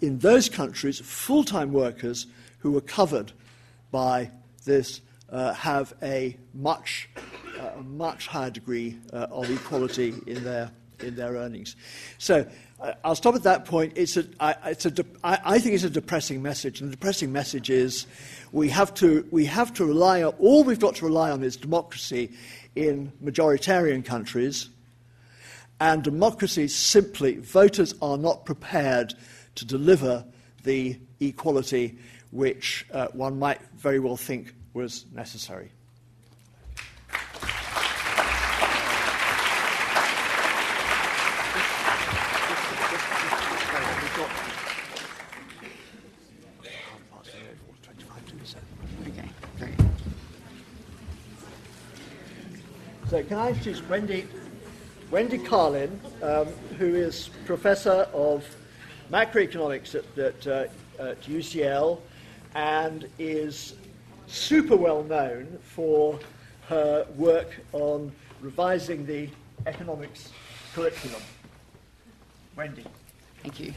[0.00, 2.26] in those countries, full time workers
[2.60, 3.32] who are covered
[3.90, 4.30] by
[4.64, 7.08] this uh, have a much
[7.58, 10.70] a much higher degree uh, of equality in their,
[11.00, 11.76] in their earnings.
[12.18, 12.44] So uh,
[13.04, 13.92] I'll stop at that point.
[13.96, 16.96] It's a, I, it's a de- I, I think it's a depressing message, and the
[16.96, 18.06] depressing message is
[18.50, 21.56] we have to, we have to rely on, all we've got to rely on is
[21.56, 22.32] democracy
[22.74, 24.68] in majoritarian countries,
[25.80, 29.14] and democracy simply, voters are not prepared
[29.54, 30.24] to deliver
[30.64, 31.98] the equality
[32.30, 35.70] which uh, one might very well think was necessary.
[53.22, 54.26] So can I introduce Wendy,
[55.12, 56.46] Wendy Carlin, um,
[56.76, 58.44] who is professor of
[59.12, 60.64] macroeconomics at, at, uh,
[60.98, 62.00] at UCL
[62.56, 63.74] and is
[64.26, 66.18] super well known for
[66.66, 68.10] her work on
[68.40, 69.28] revising the
[69.66, 70.32] economics
[70.74, 71.22] curriculum.
[72.56, 72.84] Wendy.
[73.40, 73.72] Thank you.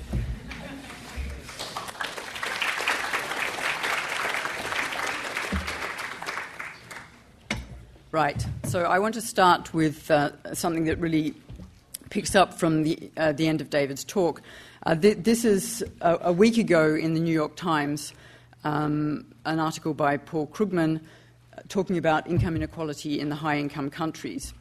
[8.15, 8.45] Right.
[8.63, 11.33] So I want to start with uh, something that really
[12.09, 14.41] picks up from the, uh, the end of David's talk.
[14.85, 18.13] Uh, th- this is a, a, week ago in the New York Times,
[18.63, 23.89] um, an article by Paul Krugman uh, talking about income inequality in the high income
[23.89, 24.53] countries.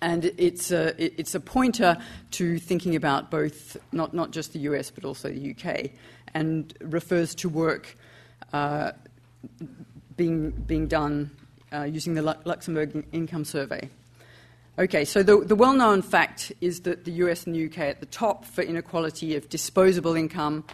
[0.00, 1.96] And it's a, it's a pointer
[2.30, 5.90] to thinking about both, not, not just the US, but also the UK,
[6.32, 7.96] and refers to work
[8.52, 8.92] uh,
[10.16, 11.32] being, being done
[11.72, 13.88] uh, using the Luxembourg Income Survey.
[14.78, 17.82] Okay, so the, the well known fact is that the US and the UK are
[17.84, 20.64] at the top for inequality of disposable income,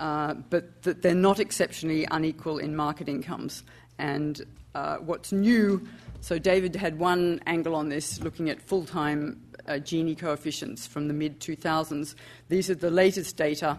[0.00, 3.62] uh, but that they're not exceptionally unequal in market incomes.
[3.96, 4.42] And
[4.74, 5.86] uh, what's new,
[6.20, 11.06] so David had one angle on this looking at full time uh, Gini coefficients from
[11.06, 12.16] the mid 2000s.
[12.48, 13.78] These are the latest data,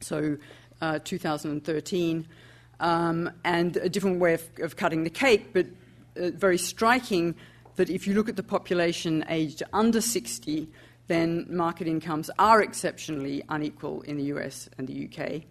[0.00, 0.36] so
[0.82, 2.26] uh, 2013.
[2.80, 5.66] Um, and a different way of, of, cutting the cake, but
[6.20, 7.34] uh, very striking
[7.76, 10.68] that if you look at the population aged under 60,
[11.06, 15.42] then market incomes are exceptionally unequal in the US and the UK.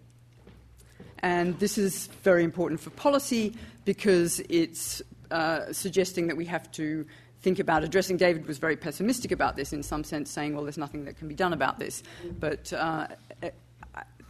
[1.20, 3.54] And this is very important for policy
[3.84, 5.02] because it's
[5.32, 7.06] uh, suggesting that we have to
[7.42, 8.18] think about addressing.
[8.18, 11.28] David was very pessimistic about this in some sense, saying, well, there's nothing that can
[11.28, 12.04] be done about this.
[12.40, 13.08] But uh,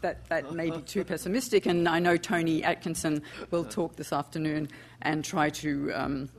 [0.01, 3.21] that, that may be too pessimistic, and I know Tony Atkinson
[3.51, 4.69] will talk this afternoon
[5.01, 6.29] and try to um,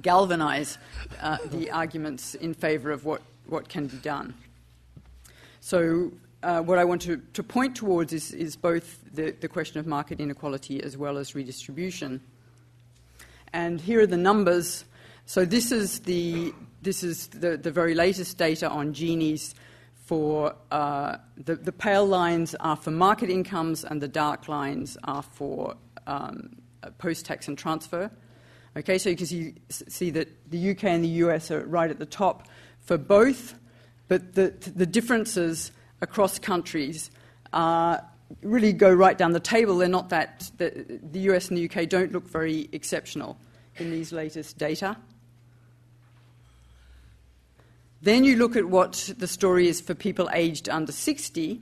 [0.00, 0.78] galvanize
[1.20, 4.34] uh, the arguments in favor of what, what can be done.
[5.60, 6.12] So,
[6.42, 9.86] uh, what I want to, to point towards is, is both the, the question of
[9.86, 12.20] market inequality as well as redistribution.
[13.52, 14.84] And here are the numbers.
[15.24, 19.54] So, this is the, this is the, the very latest data on Gini's
[20.06, 25.22] for uh, the, the, pale lines are for market incomes and the dark lines are
[25.22, 25.74] for
[26.06, 26.56] um,
[26.98, 28.08] post tax and transfer.
[28.76, 31.98] Okay, so you can see, see, that the UK and the US are right at
[31.98, 32.46] the top
[32.80, 33.58] for both,
[34.06, 37.10] but the, the differences across countries
[37.52, 37.98] uh,
[38.42, 39.76] really go right down the table.
[39.76, 43.38] They're not that, the, the US and the UK don't look very exceptional
[43.76, 44.96] in these latest data.
[48.02, 51.60] Then you look at what the story is for people aged under 60,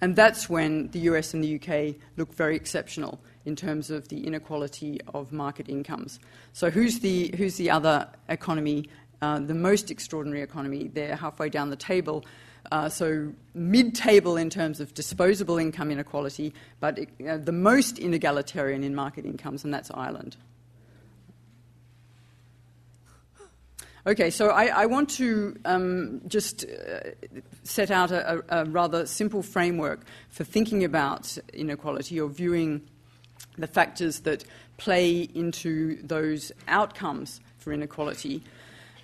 [0.00, 4.26] and that's when the US and the UK look very exceptional in terms of the
[4.26, 6.18] inequality of market incomes.
[6.52, 8.88] So, who's the, who's the other economy,
[9.22, 10.88] uh, the most extraordinary economy?
[10.88, 12.24] They're halfway down the table.
[12.70, 18.84] Uh, so, mid table in terms of disposable income inequality, but uh, the most inegalitarian
[18.84, 20.36] in market incomes, and that's Ireland.
[24.10, 27.10] Okay, so I, I want to um, just uh,
[27.62, 32.80] set out a, a, rather simple framework for thinking about inequality or viewing
[33.56, 34.42] the factors that
[34.78, 38.42] play into those outcomes for inequality.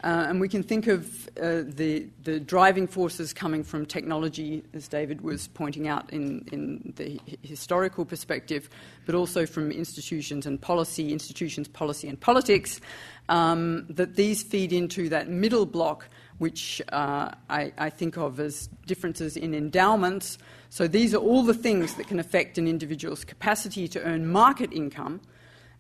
[0.03, 4.89] Uh, and we can think of uh, the, the driving forces coming from technology, as
[4.89, 8.69] David was pointing out in, in the historical perspective,
[9.07, 12.81] but also from institutions and policy, institutions, policy, and politics
[13.29, 16.09] um, that these feed into that middle block,
[16.39, 20.39] which uh, I, I, think of as differences in endowments.
[20.69, 24.73] So these are all the things that can affect an individual's capacity to earn market
[24.73, 25.21] income.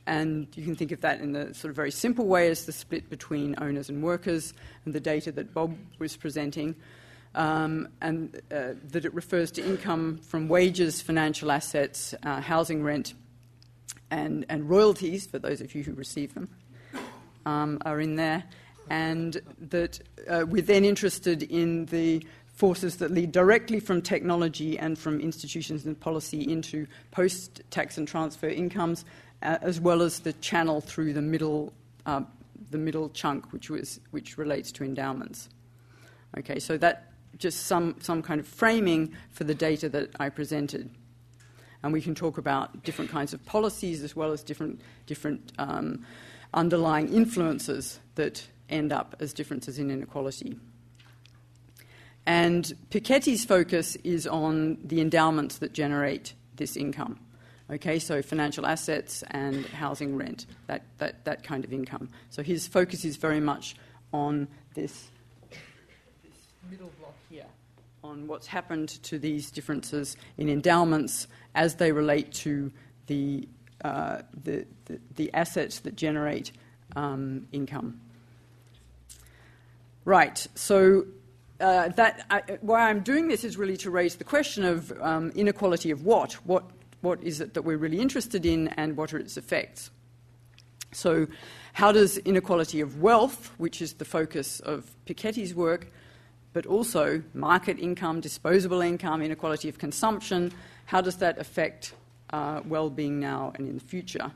[0.07, 2.73] And you can think of that in the sort of very simple way as the
[2.73, 6.75] split between owners and workers, and the data that Bob was presenting.
[7.35, 13.13] Um, and uh, that it refers to income from wages, financial assets, uh, housing rent,
[14.11, 16.49] and, and royalties for those of you who receive them
[17.47, 18.45] um, are in there,
[18.91, 19.41] and
[19.71, 22.23] that uh, we're then interested in the
[22.57, 28.09] forces that lead directly from technology and from institutions and policy into post tax and
[28.09, 29.05] transfer incomes,
[29.43, 31.73] uh, as well as the channel through the middle,
[32.07, 32.23] uh,
[32.71, 35.49] the middle chunk, which, was, which relates to endowments.
[36.39, 40.89] Okay, so that just some, some kind of framing for the data that I presented.
[41.83, 46.07] And we can talk about different kinds of policies as well as different, different um,
[46.55, 50.59] underlying influences that end up as differences in inequality.
[52.27, 57.21] And Piketty's focus is on the endowments that generate this income.
[57.71, 62.09] Okay, so financial assets and housing rent, that, that, that kind of income.
[62.31, 63.75] So his focus is very much
[64.13, 65.09] on this,
[65.51, 66.33] this
[66.71, 67.47] middle block here,
[68.05, 71.27] on what's happened to these differences in endowments
[71.57, 72.71] as they relate to
[73.09, 73.49] the
[73.85, 76.53] uh, the, the, the, assets that generate
[76.95, 78.01] um, income.
[80.05, 81.05] Right, so
[81.61, 85.31] uh, that, I, why I'm doing this is really to raise the question of um,
[85.35, 86.35] inequality of what?
[86.47, 86.65] what?
[87.03, 89.91] What is it that we're really interested in, and what are its effects?
[90.93, 91.27] So,
[91.75, 95.93] how does inequality of wealth, which is the focus of Piketty's work,
[96.55, 100.53] but also market income, disposable income, inequality of consumption,
[100.87, 101.93] how does that affect
[102.31, 104.33] uh, well being now and in the future?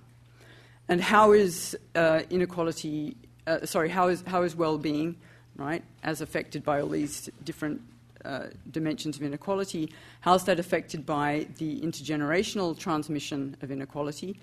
[0.89, 3.17] And how is uh, inequality,
[3.47, 5.17] uh, sorry, how is, how is well being,
[5.57, 7.81] right, as affected by all these different
[8.25, 9.93] uh, dimensions of inequality?
[10.21, 14.41] How is that affected by the intergenerational transmission of inequality?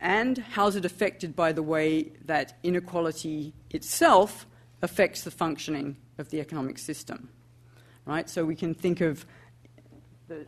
[0.00, 4.46] And how is it affected by the way that inequality itself
[4.82, 7.28] affects the functioning of the economic system?
[8.04, 8.28] Right?
[8.30, 9.26] So we can think of
[10.28, 10.46] the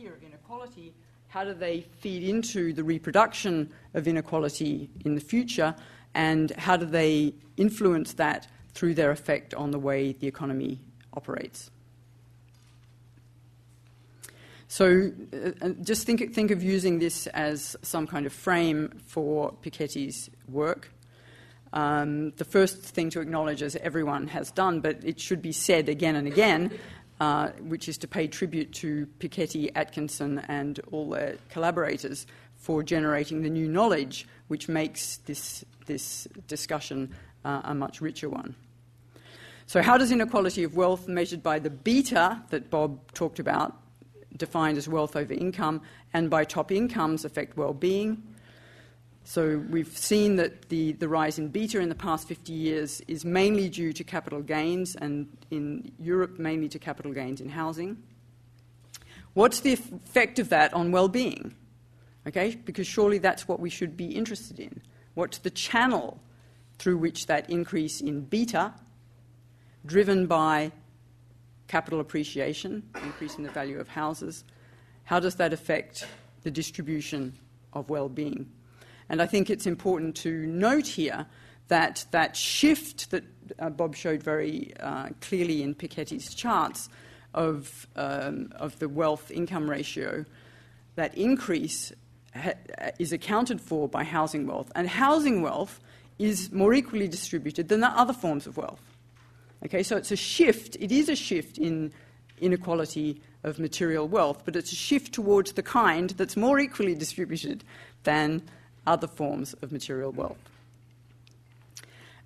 [0.00, 0.94] here of inequality,
[1.28, 5.74] how do they feed into the reproduction of inequality in the future,
[6.14, 10.80] and how do they influence that through their effect on the way the economy
[11.12, 11.70] operates?
[14.68, 19.52] So uh, uh just think, think of using this as some kind of frame for
[19.62, 20.90] Piketty's work.
[21.72, 25.88] Um, the first thing to acknowledge, as everyone has done, but it should be said
[25.88, 26.72] again and again,
[27.20, 33.42] uh, which is to pay tribute to Piketty, Atkinson, and all their collaborators for generating
[33.42, 37.14] the new knowledge which makes this, this discussion
[37.44, 38.54] uh, a much richer one.
[39.66, 43.76] So, how does inequality of wealth measured by the beta that Bob talked about,
[44.36, 48.22] defined as wealth over income, and by top incomes affect well being?
[49.30, 53.24] So we've seen that the, the rise in beta in the past 50 years is
[53.24, 58.02] mainly due to capital gains, and in Europe, mainly to capital gains in housing.
[59.34, 61.54] What's the effect of that on well being?
[62.26, 64.82] Okay, because surely that's what we should be interested in.
[65.14, 66.20] What's the channel
[66.80, 68.74] through which that increase in beta,
[69.86, 70.72] driven by
[71.68, 74.42] capital appreciation, increase in the value of houses,
[75.04, 76.04] how does that affect
[76.42, 77.38] the distribution
[77.72, 78.50] of well being?
[79.10, 81.26] And I think it's important to note here
[81.66, 83.24] that that shift that
[83.58, 86.88] uh, Bob showed very uh, clearly in Piketty's charts
[87.34, 90.24] of, um, of the wealth income ratio,
[90.94, 91.92] that increase
[92.34, 92.54] ha-
[93.00, 94.70] is accounted for by housing wealth.
[94.76, 95.80] And housing wealth
[96.20, 98.82] is more equally distributed than the other forms of wealth.
[99.64, 101.92] Okay, so it's a shift, it is a shift in
[102.40, 107.64] inequality of material wealth, but it's a shift towards the kind that's more equally distributed
[108.04, 108.42] than
[108.86, 110.38] other forms of material wealth.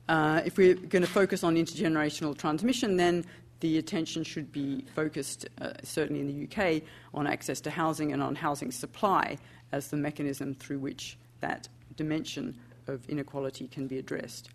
[0.08, 3.24] Uh, if we're going to focus on intergenerational transmission, then
[3.60, 6.82] the attention should be focused, uh, certainly in the UK,
[7.14, 9.38] on access to housing and on housing supply
[9.72, 14.50] as the mechanism through which that dimension of inequality can be addressed.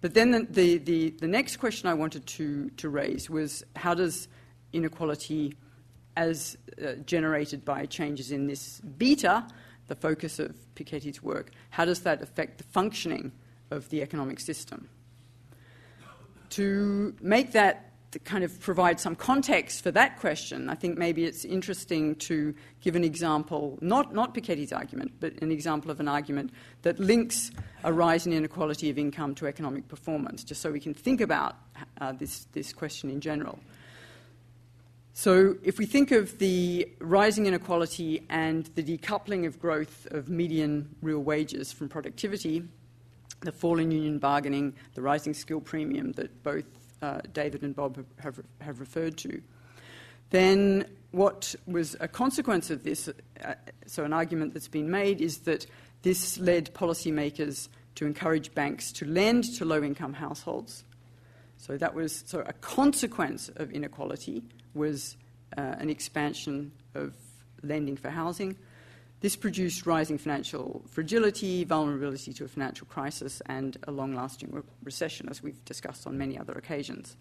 [0.00, 3.94] But then the, the, the, the next question I wanted to, to raise was how
[3.94, 4.28] does
[4.72, 5.54] inequality,
[6.16, 9.46] as uh, generated by changes in this beta,
[9.88, 13.32] the focus of Piketty's work, how does that affect the functioning
[13.70, 14.88] of the economic system?
[16.50, 21.24] To make that to kind of provide some context for that question, I think maybe
[21.24, 26.08] it's interesting to give an example, not, not Piketty's argument, but an example of an
[26.08, 26.50] argument
[26.82, 27.50] that links
[27.84, 31.56] a rise in inequality of income to economic performance, just so we can think about
[32.00, 33.58] uh, this, this question in general.
[35.20, 40.94] So, if we think of the rising inequality and the decoupling of growth of median
[41.02, 42.62] real wages from productivity,
[43.40, 46.66] the fall in union bargaining, the rising skill premium that both
[47.02, 49.42] uh, David and Bob have, have, referred to,
[50.30, 53.08] then what was a consequence of this,
[53.44, 53.54] uh,
[53.86, 55.66] so an argument that's been made, is that
[56.02, 60.84] this led policymakers to encourage banks to lend to low income households.
[61.56, 64.44] So that was so a consequence of inequality
[64.74, 65.16] was
[65.56, 67.14] uh, an expansion of
[67.62, 68.56] lending for housing.
[69.20, 74.62] This produced rising financial fragility, vulnerability to a financial crisis, and a long lasting re-
[74.84, 77.16] recession, as we've discussed on many other occasions.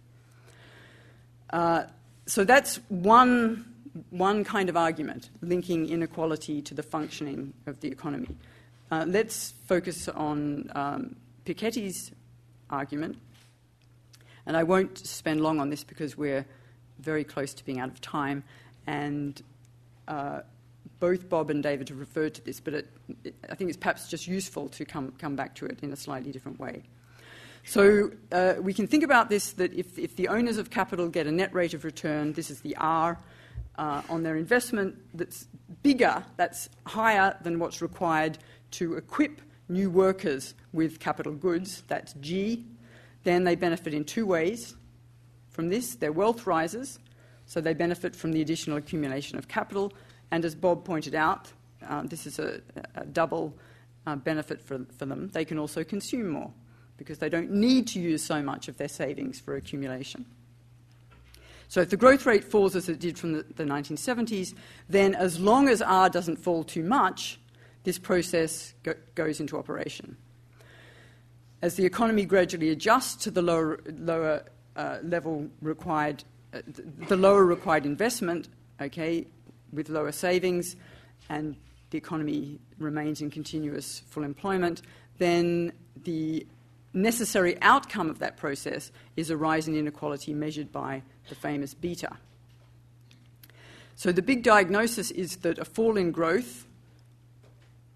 [1.49, 1.83] Uh,
[2.27, 3.65] so that's one,
[4.11, 8.35] one kind of argument, linking inequality to the functioning of the economy.
[8.91, 12.11] Uh, let's focus on um, Piketty's
[12.69, 13.17] argument.
[14.45, 16.45] And I won't spend long on this because we're
[16.99, 18.43] very close to being out of time.
[18.85, 19.41] And
[20.07, 20.41] uh,
[20.99, 22.87] both Bob and David have referred to this, but it,
[23.23, 25.95] it, I think it's perhaps just useful to come, come back to it in a
[25.95, 26.83] slightly different way.
[27.65, 31.27] So uh, we can think about this that if, if the owners of capital get
[31.27, 33.17] a net rate of return, this is the R,
[33.77, 35.47] uh, on their investment that's
[35.83, 38.37] bigger, that's higher than what's required
[38.71, 42.65] to equip new workers with capital goods, that's G,
[43.23, 44.75] then they benefit in two ways
[45.57, 45.95] from this.
[45.95, 46.99] Their wealth rises,
[47.47, 49.91] so they benefit from the additional accumulation of capital,
[50.29, 51.51] and as Bob pointed out,
[51.89, 52.61] uh, this is a,
[52.93, 53.57] a double
[54.05, 55.29] uh, benefit for, for them.
[55.29, 56.53] They can also consume more
[56.97, 60.27] because they don't need to use so much of their savings for accumulation.
[61.69, 64.53] So if the growth rate falls as it did from the, the 1970s,
[64.87, 67.39] then as long as R doesn't fall too much,
[67.83, 70.17] this process go, goes into operation.
[71.63, 74.43] As the economy gradually adjusts to the lower, lower
[74.77, 76.23] uh, level required,
[76.53, 76.61] uh,
[77.07, 78.47] the lower required investment,
[78.79, 79.27] okay,
[79.73, 80.75] with lower savings
[81.29, 81.55] and
[81.89, 84.81] the economy remains in continuous full employment,
[85.17, 85.73] then
[86.03, 86.45] the
[86.93, 92.17] necessary outcome of that process is a rise in inequality measured by the famous beta.
[93.95, 96.67] So the big diagnosis is that a fall in growth,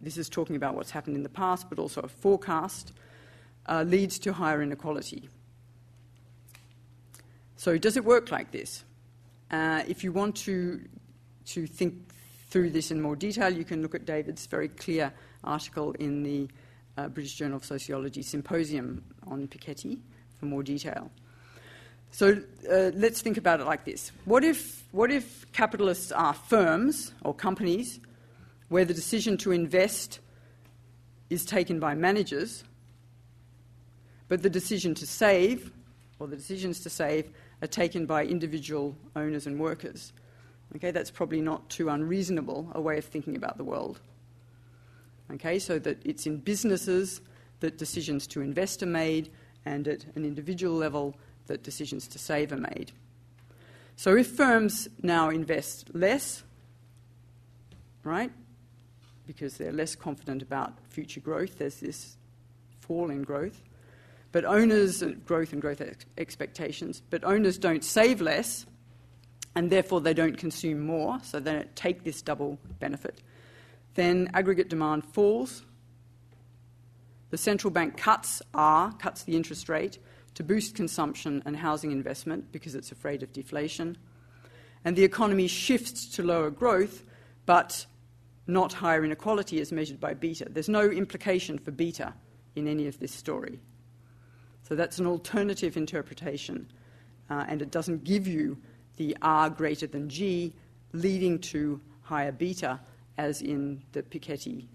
[0.01, 2.91] this is talking about what's happened in the past, but also a forecast,
[3.67, 5.29] uh, leads to higher inequality.
[7.61, 8.83] So does it work like this?
[9.51, 10.81] Uh, if you want to
[11.45, 11.93] to think
[12.49, 15.13] through this in more detail, you can look at David's very clear
[15.43, 16.49] article in the
[16.97, 19.99] uh, British Journal of Sociology symposium on Piketty
[20.39, 21.11] for more detail.
[22.09, 24.11] So uh, let's think about it like this.
[24.25, 27.99] What if, what if capitalists are firms or companies
[28.69, 30.19] where the decision to invest
[31.29, 32.63] is taken by managers,
[34.29, 35.71] but the decision to save,
[36.17, 37.31] or the decisions to save,
[37.61, 40.13] are taken by individual owners and workers?
[40.75, 43.99] Okay, that's probably not too unreasonable a way of thinking about the world.
[45.31, 47.21] Okay, so that it's in businesses
[47.59, 49.29] that decisions to invest are made,
[49.65, 51.15] and at an individual level,
[51.47, 52.91] that decisions to save are made.
[53.95, 56.43] So if firms now invest less,
[58.03, 58.31] right,
[59.27, 62.17] because they're less confident about future growth, there's this
[62.79, 63.61] fall in growth.
[64.31, 68.65] But owners, growth and growth ex- expectations, but owners don't save less,
[69.55, 73.21] and therefore they don't consume more, so they don't take this double benefit.
[73.95, 75.63] Then aggregate demand falls.
[77.29, 79.99] The central bank cuts R, cuts the interest rate,
[80.35, 83.97] to boost consumption and housing investment because it's afraid of deflation.
[84.85, 87.03] And the economy shifts to lower growth,
[87.45, 87.85] but
[88.47, 90.47] not higher inequality as measured by beta.
[90.49, 92.13] There's no implication for beta
[92.55, 93.59] in any of this story.
[94.71, 96.65] So that's an alternative interpretation,
[97.29, 98.57] uh, and it doesn't give you
[98.95, 100.53] the R greater than G
[100.93, 102.79] leading to higher beta,
[103.17, 104.67] as in the Piketty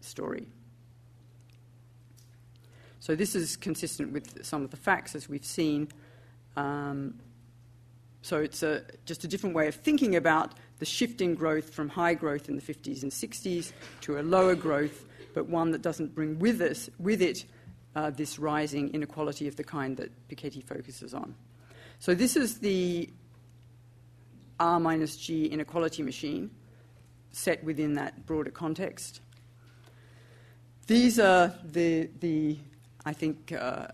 [0.00, 0.46] story.
[3.00, 5.88] So this is consistent with some of the facts as we've seen.
[6.56, 7.20] Um,
[8.22, 12.14] so it's a, just a different way of thinking about the shifting growth from high
[12.14, 15.04] growth in the 50s and 60s to a lower growth,
[15.34, 17.44] but one that doesn't bring with, us, with it
[17.94, 21.34] uh, this rising inequality of the kind that Piketty focuses on.
[21.98, 23.08] So this is the
[24.58, 26.50] R minus G inequality machine
[27.32, 29.20] set within that broader context.
[30.86, 32.58] These are the, the
[33.04, 33.88] I think, uh,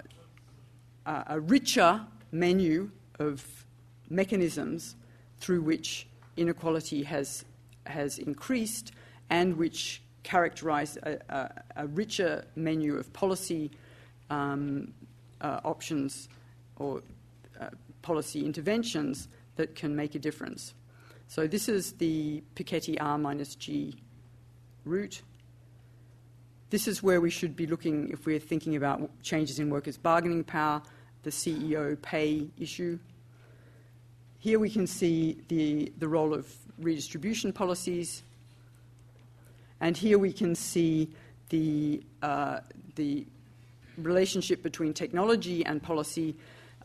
[1.07, 2.01] a richer
[2.33, 3.65] menu of
[4.11, 4.97] mechanisms
[5.39, 6.07] through which
[6.37, 7.45] inequality has,
[7.87, 8.93] has increased
[9.31, 13.71] and which characterize a, a, a richer menu of policy
[15.41, 16.29] options
[16.77, 17.03] or
[17.61, 17.69] uh,
[18.03, 20.75] policy interventions that can make a difference.
[21.27, 23.97] So, this is the Piketty R minus G
[24.85, 25.23] route.
[26.71, 30.45] This is where we should be looking if we're thinking about changes in workers' bargaining
[30.45, 30.83] power,
[31.23, 32.99] the CEO pay issue.
[34.39, 38.23] Here we can see the, the role of redistribution policies,
[39.81, 41.11] and here we can see
[41.49, 42.61] the, uh,
[42.95, 43.27] the
[43.99, 46.37] relationship between technology and policy,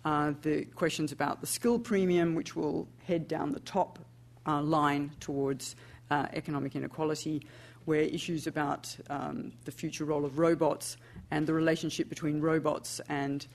[0.05, 3.99] uh, the questions about the skill premium, which will head down the top
[4.45, 5.75] uh, line towards
[6.11, 7.45] uh, economic inequality,
[7.85, 10.97] where issues about um, the future role of robots
[11.31, 13.47] and the relationship between robots and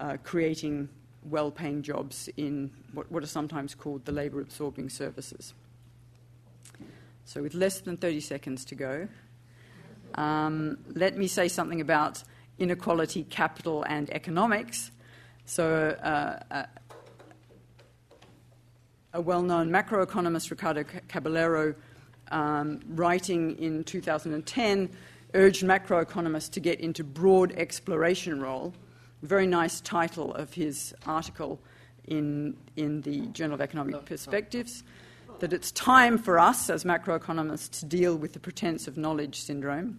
[0.00, 0.88] uh, creating
[1.24, 5.54] well paying jobs in what, what, are sometimes called the labour absorbing services.
[7.24, 9.08] So, with less than 30 seconds to go,
[10.16, 12.22] um, let me say something about
[12.58, 14.90] inequality, capital, and economics.
[15.44, 16.66] So, uh, uh,
[19.14, 21.74] a well known macroeconomist, Ricardo Caballero,
[22.30, 24.90] um, writing in 2010,
[25.34, 28.72] urged macroeconomists to get into broad exploration role.
[29.22, 31.60] Very nice title of his article
[32.06, 34.82] in, in the Journal of Economic Perspectives.
[35.38, 39.98] That it's time for us as macroeconomists to deal with the pretense of knowledge syndrome.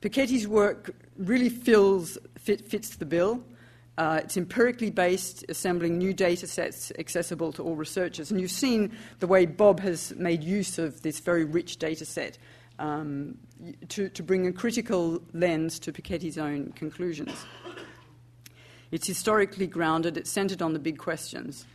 [0.00, 3.42] Piketty's work really fills, fit, fits the bill.
[3.98, 8.30] Uh, it's empirically based, assembling new data sets accessible to all researchers.
[8.30, 12.38] And you've seen the way Bob has made use of this very rich data set
[12.78, 13.36] um,
[13.88, 17.44] to, to bring a critical lens to Piketty's own conclusions.
[18.90, 21.66] It's historically grounded, it's centered on the big questions.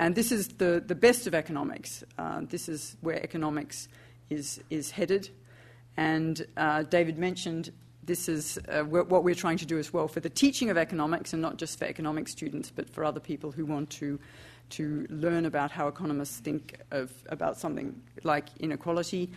[0.00, 2.02] And this is the, the best of economics.
[2.18, 3.88] Uh, this is where economics
[4.30, 5.30] is, is headed.
[5.96, 7.70] And uh, David mentioned
[8.04, 11.32] this is uh, what we're trying to do as well for the teaching of economics,
[11.32, 14.18] and not just for economic students, but for other people who want to
[14.70, 19.30] to learn about how economists think of about something like inequality.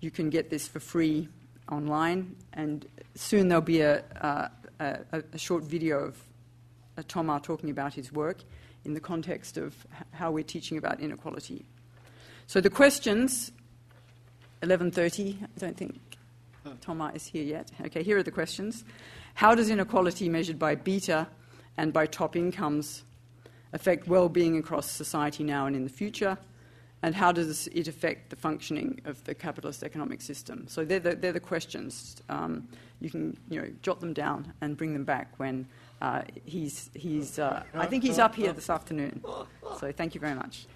[0.00, 1.28] You can get this for free
[1.70, 4.02] online, and soon there'll be a,
[4.80, 6.24] a, a, short video of
[6.96, 8.38] uh, Thomas talking about his work
[8.84, 9.74] in the context of
[10.12, 11.66] how we're teaching about inequality.
[12.46, 13.52] So the questions,
[14.62, 15.42] 11:30.
[15.42, 15.98] I don't think
[16.80, 17.70] Thomas is here yet.
[17.86, 18.84] Okay, here are the questions.
[19.34, 21.26] How does inequality measured by beta
[21.76, 23.04] and by top incomes
[23.72, 26.38] affect well being across society now and in the future?
[27.02, 30.66] and how does it affect the functioning of the capitalist economic system?
[30.68, 32.16] So they're the, they're the questions.
[32.28, 32.68] Um,
[33.00, 35.66] you can you know, jot them down and bring them back when
[36.02, 39.22] uh, he's, he's uh, I think he's up here this afternoon.
[39.78, 40.66] So thank you very much.